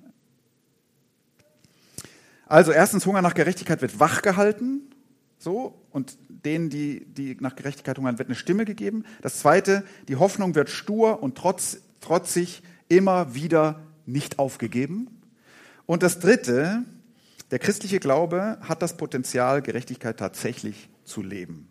Also 2.46 2.72
erstens, 2.72 3.06
Hunger 3.06 3.22
nach 3.22 3.34
Gerechtigkeit 3.34 3.80
wird 3.80 4.00
wachgehalten, 4.00 4.90
so, 5.38 5.80
und 5.90 6.18
denen, 6.28 6.68
die, 6.68 7.06
die 7.06 7.36
nach 7.40 7.54
Gerechtigkeit 7.54 7.96
hungern, 7.96 8.18
wird 8.18 8.28
eine 8.28 8.34
Stimme 8.34 8.64
gegeben. 8.64 9.04
Das 9.22 9.38
zweite, 9.38 9.84
die 10.08 10.16
Hoffnung 10.16 10.54
wird 10.56 10.68
stur 10.68 11.22
und 11.22 11.38
trotz, 11.38 11.78
trotzig 12.00 12.62
immer 12.88 13.34
wieder 13.34 13.80
nicht 14.12 14.38
aufgegeben. 14.38 15.08
Und 15.86 16.02
das 16.02 16.18
dritte, 16.18 16.84
der 17.50 17.58
christliche 17.58 18.00
Glaube 18.00 18.58
hat 18.60 18.82
das 18.82 18.96
Potenzial, 18.96 19.62
Gerechtigkeit 19.62 20.18
tatsächlich 20.18 20.88
zu 21.04 21.22
leben. 21.22 21.68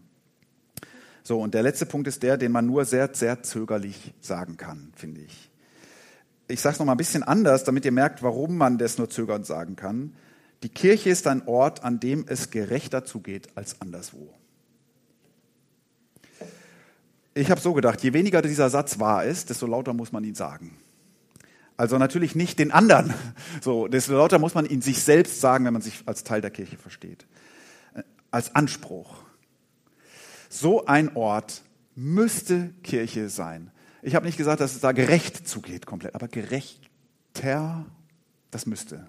So, 1.24 1.40
und 1.40 1.54
der 1.54 1.64
letzte 1.64 1.86
Punkt 1.86 2.08
ist 2.08 2.24
der, 2.24 2.38
den 2.38 2.52
man 2.52 2.66
nur 2.66 2.86
sehr, 2.86 3.14
sehr 3.14 3.44
zögerlich 3.44 4.14
sagen 4.20 4.58
kann, 4.58 4.92
finde 4.96 5.22
ich. 5.22 5.50
Ich 6.48 6.62
sage 6.62 6.74
es 6.74 6.80
nochmal 6.80 6.96
ein 6.96 6.98
bisschen 6.98 7.24
anders, 7.24 7.64
damit 7.64 7.86
ihr 7.86 7.92
merkt, 7.92 8.24
warum 8.24 8.58
man 8.58 8.78
das 8.78 8.98
nur 8.98 9.10
zögernd 9.10 9.46
sagen 9.46 9.76
kann. 9.76 10.16
Die 10.64 10.70
Kirche 10.70 11.12
ist 11.12 11.28
ein 11.28 11.48
Ort, 11.48 11.84
an 11.84 12.00
dem 12.00 12.26
es 12.28 12.50
gerechter 12.50 13.06
zugeht 13.06 13.50
als 13.56 13.80
anderswo. 13.82 14.34
Ich 17.36 17.52
habe 17.52 17.62
so 17.62 17.74
gedacht, 17.74 18.02
je 18.02 18.14
weniger 18.14 18.42
dieser 18.42 18.70
Satz 18.70 19.00
wahr 19.00 19.24
ist, 19.24 19.50
desto 19.50 19.68
lauter 19.68 19.94
muss 19.94 20.12
man 20.12 20.24
ihn 20.24 20.36
sagen. 20.36 20.76
Also 21.80 21.98
natürlich 21.98 22.36
nicht 22.36 22.60
den 22.60 22.74
anderen, 22.74 23.14
so, 23.62 23.88
desto 23.88 24.12
lauter 24.12 24.38
muss 24.38 24.54
man 24.54 24.66
ihn 24.66 24.82
sich 24.82 25.02
selbst 25.02 25.40
sagen, 25.40 25.64
wenn 25.64 25.72
man 25.72 25.82
sich 25.82 26.04
als 26.08 26.26
Teil 26.26 26.42
der 26.42 26.52
Kirche 26.52 26.76
versteht. 26.76 27.26
Als 28.32 28.54
Anspruch. 28.54 29.24
So 30.50 30.88
ein 30.88 31.16
Ort 31.16 31.62
müsste 31.96 32.74
Kirche 32.84 33.30
sein. 33.30 33.72
Ich 34.02 34.14
habe 34.16 34.26
nicht 34.26 34.36
gesagt, 34.36 34.60
dass 34.60 34.76
es 34.76 34.82
da 34.82 34.92
gerecht 34.92 35.48
zugeht 35.48 35.86
komplett, 35.86 36.16
aber 36.16 36.28
gerechter, 36.28 37.86
das 38.52 38.66
müsste. 38.66 39.08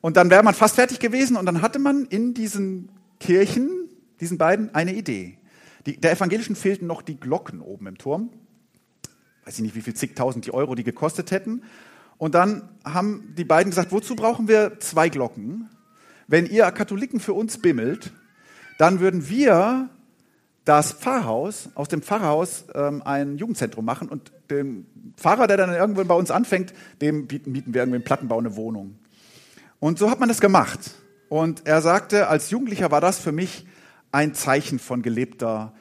und 0.00 0.16
dann 0.16 0.30
wäre 0.30 0.42
man 0.42 0.54
fast 0.54 0.76
fertig 0.76 1.00
gewesen 1.00 1.36
und 1.36 1.44
dann 1.44 1.60
hatte 1.60 1.78
man 1.78 2.06
in 2.06 2.32
diesen 2.32 2.88
Kirchen, 3.20 3.90
diesen 4.20 4.38
beiden, 4.38 4.74
eine 4.74 4.94
Idee. 4.94 5.38
Die, 5.84 6.00
der 6.00 6.12
evangelischen 6.12 6.56
fehlten 6.56 6.86
noch 6.86 7.02
die 7.02 7.20
Glocken 7.20 7.60
oben 7.60 7.86
im 7.86 7.98
Turm 7.98 8.30
weiß 9.44 9.56
ich 9.56 9.62
nicht, 9.62 9.74
wie 9.74 9.82
viel 9.82 9.94
zigtausend 9.94 10.46
die 10.46 10.54
Euro 10.54 10.74
die 10.74 10.84
gekostet 10.84 11.30
hätten. 11.30 11.62
Und 12.18 12.34
dann 12.34 12.68
haben 12.84 13.34
die 13.36 13.44
beiden 13.44 13.70
gesagt, 13.70 13.92
wozu 13.92 14.14
brauchen 14.14 14.48
wir 14.48 14.78
zwei 14.78 15.08
Glocken? 15.08 15.68
Wenn 16.28 16.46
ihr 16.46 16.70
Katholiken 16.70 17.20
für 17.20 17.32
uns 17.32 17.58
bimmelt, 17.58 18.12
dann 18.78 19.00
würden 19.00 19.28
wir 19.28 19.90
das 20.64 20.92
Pfarrhaus, 20.92 21.70
aus 21.74 21.88
dem 21.88 22.02
Pfarrhaus 22.02 22.66
ähm, 22.74 23.02
ein 23.04 23.36
Jugendzentrum 23.36 23.84
machen 23.84 24.08
und 24.08 24.30
dem 24.50 24.86
Pfarrer, 25.16 25.48
der 25.48 25.56
dann 25.56 25.74
irgendwann 25.74 26.06
bei 26.06 26.14
uns 26.14 26.30
anfängt, 26.30 26.72
dem 27.00 27.26
bieten, 27.26 27.50
mieten 27.50 27.74
wir 27.74 27.82
irgendwie 27.82 27.96
einen 27.96 28.04
Plattenbau 28.04 28.38
eine 28.38 28.54
Wohnung. 28.54 28.96
Und 29.80 29.98
so 29.98 30.08
hat 30.10 30.20
man 30.20 30.28
das 30.28 30.40
gemacht. 30.40 30.92
Und 31.28 31.66
er 31.66 31.82
sagte, 31.82 32.28
als 32.28 32.50
Jugendlicher 32.50 32.92
war 32.92 33.00
das 33.00 33.18
für 33.18 33.32
mich 33.32 33.66
ein 34.12 34.34
Zeichen 34.34 34.78
von 34.78 35.02
gelebter 35.02 35.72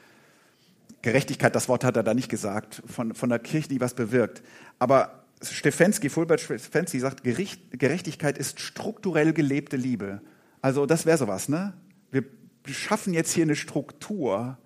Gerechtigkeit, 1.02 1.56
das 1.56 1.68
Wort 1.68 1.84
hat 1.84 1.96
er 1.96 2.04
da 2.04 2.14
nicht 2.14 2.30
gesagt, 2.30 2.82
von, 2.86 3.14
von 3.14 3.30
der 3.30 3.40
Kirche, 3.40 3.70
die 3.70 3.82
was 3.82 3.94
bewirkt. 3.94 4.44
Aber 4.80 5.24
Stefensky, 5.42 6.10
Fulbert 6.10 6.42
Stefensky 6.42 7.00
sagt, 7.00 7.24
Gericht, 7.24 7.80
Gerechtigkeit 7.80 8.38
ist 8.38 8.60
strukturell 8.60 9.34
gelebte 9.34 9.78
Liebe. 9.78 10.22
Also 10.62 10.86
das 10.86 11.06
wäre 11.06 11.18
sowas, 11.18 11.50
ne? 11.50 11.74
Wir 12.12 12.24
schaffen 12.68 13.14
jetzt 13.14 13.34
hier 13.34 13.44
eine 13.44 13.56
Struktur, 13.56 14.58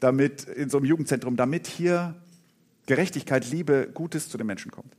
damit 0.00 0.44
in 0.44 0.70
so 0.70 0.78
einem 0.78 0.86
Jugendzentrum, 0.86 1.36
damit 1.36 1.66
hier 1.66 2.14
Gerechtigkeit, 2.86 3.48
Liebe, 3.50 3.90
Gutes 3.92 4.28
zu 4.28 4.38
den 4.38 4.46
Menschen 4.46 4.70
kommt. 4.70 4.94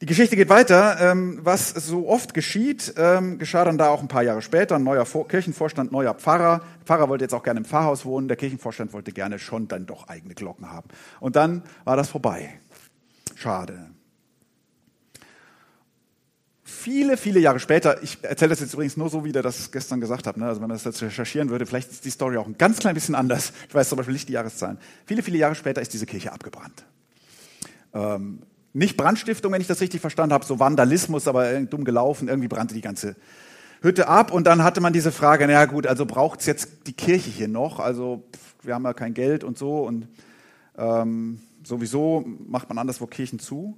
Die 0.00 0.06
Geschichte 0.06 0.36
geht 0.36 0.48
weiter. 0.48 0.98
Ähm, 1.00 1.40
was 1.42 1.70
so 1.70 2.08
oft 2.08 2.32
geschieht, 2.32 2.94
ähm, 2.96 3.38
geschah 3.38 3.64
dann 3.64 3.78
da 3.78 3.88
auch 3.88 4.00
ein 4.00 4.06
paar 4.06 4.22
Jahre 4.22 4.42
später. 4.42 4.76
Ein 4.76 4.84
neuer 4.84 5.04
Kirchenvorstand, 5.04 5.90
neuer 5.90 6.14
Pfarrer. 6.14 6.60
Der 6.80 6.86
Pfarrer 6.86 7.08
wollte 7.08 7.24
jetzt 7.24 7.34
auch 7.34 7.42
gerne 7.42 7.58
im 7.58 7.64
Pfarrhaus 7.64 8.04
wohnen. 8.04 8.28
Der 8.28 8.36
Kirchenvorstand 8.36 8.92
wollte 8.92 9.10
gerne 9.10 9.40
schon 9.40 9.66
dann 9.66 9.86
doch 9.86 10.06
eigene 10.06 10.34
Glocken 10.34 10.70
haben. 10.70 10.88
Und 11.18 11.34
dann 11.34 11.62
war 11.84 11.96
das 11.96 12.08
vorbei. 12.08 12.60
Schade. 13.34 13.90
Viele, 16.62 17.16
viele 17.16 17.40
Jahre 17.40 17.58
später, 17.58 18.00
ich 18.02 18.22
erzähle 18.22 18.50
das 18.50 18.60
jetzt 18.60 18.74
übrigens 18.74 18.96
nur 18.96 19.08
so, 19.08 19.24
wie 19.24 19.32
der 19.32 19.42
das 19.42 19.72
gestern 19.72 20.00
gesagt 20.00 20.26
hat, 20.26 20.36
ne? 20.36 20.46
also 20.46 20.60
wenn 20.60 20.68
man 20.68 20.76
das 20.76 20.84
jetzt 20.84 21.02
recherchieren 21.02 21.48
würde, 21.48 21.66
vielleicht 21.66 21.90
ist 21.90 22.04
die 22.04 22.10
Story 22.10 22.36
auch 22.36 22.46
ein 22.46 22.56
ganz 22.56 22.78
klein 22.78 22.94
bisschen 22.94 23.14
anders. 23.14 23.52
Ich 23.68 23.74
weiß 23.74 23.88
zum 23.88 23.96
Beispiel 23.96 24.12
nicht 24.12 24.28
die 24.28 24.34
Jahreszahlen. 24.34 24.78
Viele, 25.06 25.22
viele 25.22 25.38
Jahre 25.38 25.54
später 25.54 25.80
ist 25.80 25.92
diese 25.92 26.06
Kirche 26.06 26.30
abgebrannt. 26.30 26.84
Ähm, 27.94 28.42
nicht 28.72 28.96
Brandstiftung, 28.96 29.52
wenn 29.52 29.60
ich 29.60 29.66
das 29.66 29.80
richtig 29.80 30.00
verstanden 30.00 30.32
habe, 30.32 30.44
so 30.44 30.58
Vandalismus, 30.58 31.26
aber 31.26 31.60
dumm 31.60 31.84
gelaufen, 31.84 32.28
irgendwie 32.28 32.48
brannte 32.48 32.74
die 32.74 32.80
ganze 32.80 33.16
Hütte 33.80 34.08
ab 34.08 34.32
und 34.32 34.46
dann 34.46 34.64
hatte 34.64 34.80
man 34.80 34.92
diese 34.92 35.12
Frage, 35.12 35.46
naja 35.46 35.64
gut, 35.66 35.86
also 35.86 36.04
braucht's 36.04 36.46
jetzt 36.46 36.86
die 36.86 36.92
Kirche 36.92 37.30
hier 37.30 37.48
noch? 37.48 37.78
Also 37.78 38.24
pff, 38.34 38.66
wir 38.66 38.74
haben 38.74 38.84
ja 38.84 38.92
kein 38.92 39.14
Geld 39.14 39.44
und 39.44 39.56
so 39.56 39.86
und 39.86 40.08
ähm, 40.76 41.40
sowieso 41.62 42.24
macht 42.46 42.68
man 42.68 42.78
anderswo 42.78 43.06
Kirchen 43.06 43.38
zu. 43.38 43.76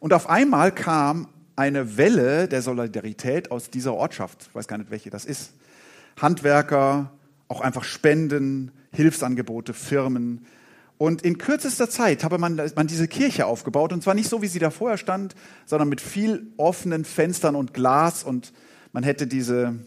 Und 0.00 0.12
auf 0.12 0.28
einmal 0.28 0.72
kam 0.72 1.28
eine 1.56 1.96
Welle 1.96 2.48
der 2.48 2.62
Solidarität 2.62 3.50
aus 3.50 3.70
dieser 3.70 3.94
Ortschaft, 3.94 4.46
ich 4.48 4.54
weiß 4.54 4.68
gar 4.68 4.78
nicht, 4.78 4.90
welche 4.90 5.10
das 5.10 5.24
ist. 5.24 5.52
Handwerker, 6.20 7.10
auch 7.48 7.60
einfach 7.60 7.84
Spenden, 7.84 8.70
Hilfsangebote, 8.92 9.74
Firmen, 9.74 10.46
und 11.02 11.22
in 11.22 11.36
kürzester 11.36 11.90
Zeit 11.90 12.22
habe 12.22 12.38
man, 12.38 12.54
man 12.76 12.86
diese 12.86 13.08
Kirche 13.08 13.46
aufgebaut. 13.46 13.92
Und 13.92 14.04
zwar 14.04 14.14
nicht 14.14 14.28
so, 14.28 14.40
wie 14.40 14.46
sie 14.46 14.60
da 14.60 14.70
vorher 14.70 14.98
stand, 14.98 15.34
sondern 15.66 15.88
mit 15.88 16.00
viel 16.00 16.52
offenen 16.58 17.04
Fenstern 17.04 17.56
und 17.56 17.74
Glas. 17.74 18.22
Und 18.22 18.52
man 18.92 19.02
hätte 19.02 19.26
diese, 19.26 19.80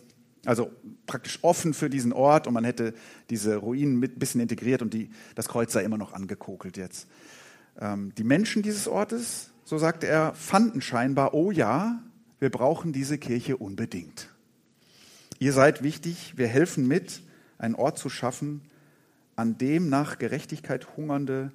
also 0.43 0.73
praktisch 1.05 1.39
offen 1.41 1.73
für 1.73 1.89
diesen 1.89 2.11
Ort. 2.11 2.47
Und 2.47 2.53
man 2.53 2.65
hätte 2.65 2.93
diese 3.29 3.55
Ruinen 3.55 3.97
mit 3.97 4.17
ein 4.17 4.19
bisschen 4.19 4.41
integriert. 4.41 4.81
Und 4.81 4.93
die, 4.93 5.09
das 5.35 5.47
Kreuz 5.47 5.71
sei 5.71 5.85
immer 5.85 5.97
noch 5.97 6.11
angekokelt 6.11 6.75
jetzt. 6.75 7.07
Ähm, 7.79 8.13
die 8.17 8.25
Menschen 8.25 8.61
dieses 8.61 8.89
Ortes, 8.89 9.51
so 9.63 9.77
sagte 9.77 10.07
er, 10.07 10.33
fanden 10.33 10.81
scheinbar, 10.81 11.33
oh 11.33 11.49
ja, 11.49 12.03
wir 12.39 12.49
brauchen 12.49 12.91
diese 12.91 13.17
Kirche 13.17 13.55
unbedingt. 13.55 14.27
Ihr 15.39 15.53
seid 15.53 15.81
wichtig, 15.81 16.33
wir 16.35 16.47
helfen 16.47 16.89
mit, 16.89 17.21
einen 17.57 17.75
Ort 17.75 17.99
zu 17.99 18.09
schaffen, 18.09 18.63
an 19.35 19.57
dem 19.57 19.89
nach 19.89 20.17
Gerechtigkeit 20.17 20.97
Hungernde 20.97 21.51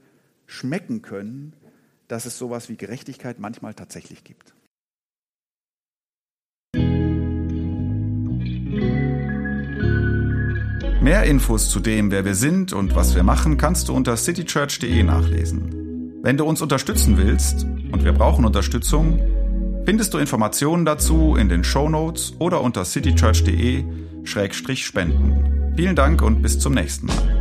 schmecken 0.47 1.03
können, 1.03 1.55
dass 2.09 2.27
es 2.27 2.39
sowas 2.39 2.69
wie 2.69 2.77
Gerechtigkeit 2.77 3.39
manchmal 3.39 3.75
tatsächlich 3.75 4.25
gibt. 4.25 4.55
Mehr 11.03 11.25
Infos 11.25 11.71
zu 11.71 11.81
dem, 11.81 12.11
wer 12.11 12.27
wir 12.27 12.35
sind 12.35 12.75
und 12.75 12.95
was 12.95 13.15
wir 13.15 13.23
machen, 13.23 13.57
kannst 13.57 13.89
du 13.89 13.95
unter 13.95 14.17
citychurch.de 14.17 15.03
nachlesen. 15.03 16.21
Wenn 16.23 16.37
du 16.37 16.45
uns 16.45 16.61
unterstützen 16.61 17.17
willst, 17.17 17.65
und 17.91 18.05
wir 18.05 18.13
brauchen 18.13 18.45
Unterstützung, 18.45 19.19
findest 19.87 20.13
du 20.13 20.19
Informationen 20.19 20.85
dazu 20.85 21.37
in 21.37 21.49
den 21.49 21.65
Show 21.65 21.89
Notes 21.89 22.35
oder 22.39 22.61
unter 22.61 22.85
citychurch.de-spenden. 22.85 25.73
Vielen 25.75 25.97
Dank 25.97 26.21
und 26.21 26.43
bis 26.43 26.59
zum 26.59 26.75
nächsten 26.75 27.07
Mal. 27.07 27.40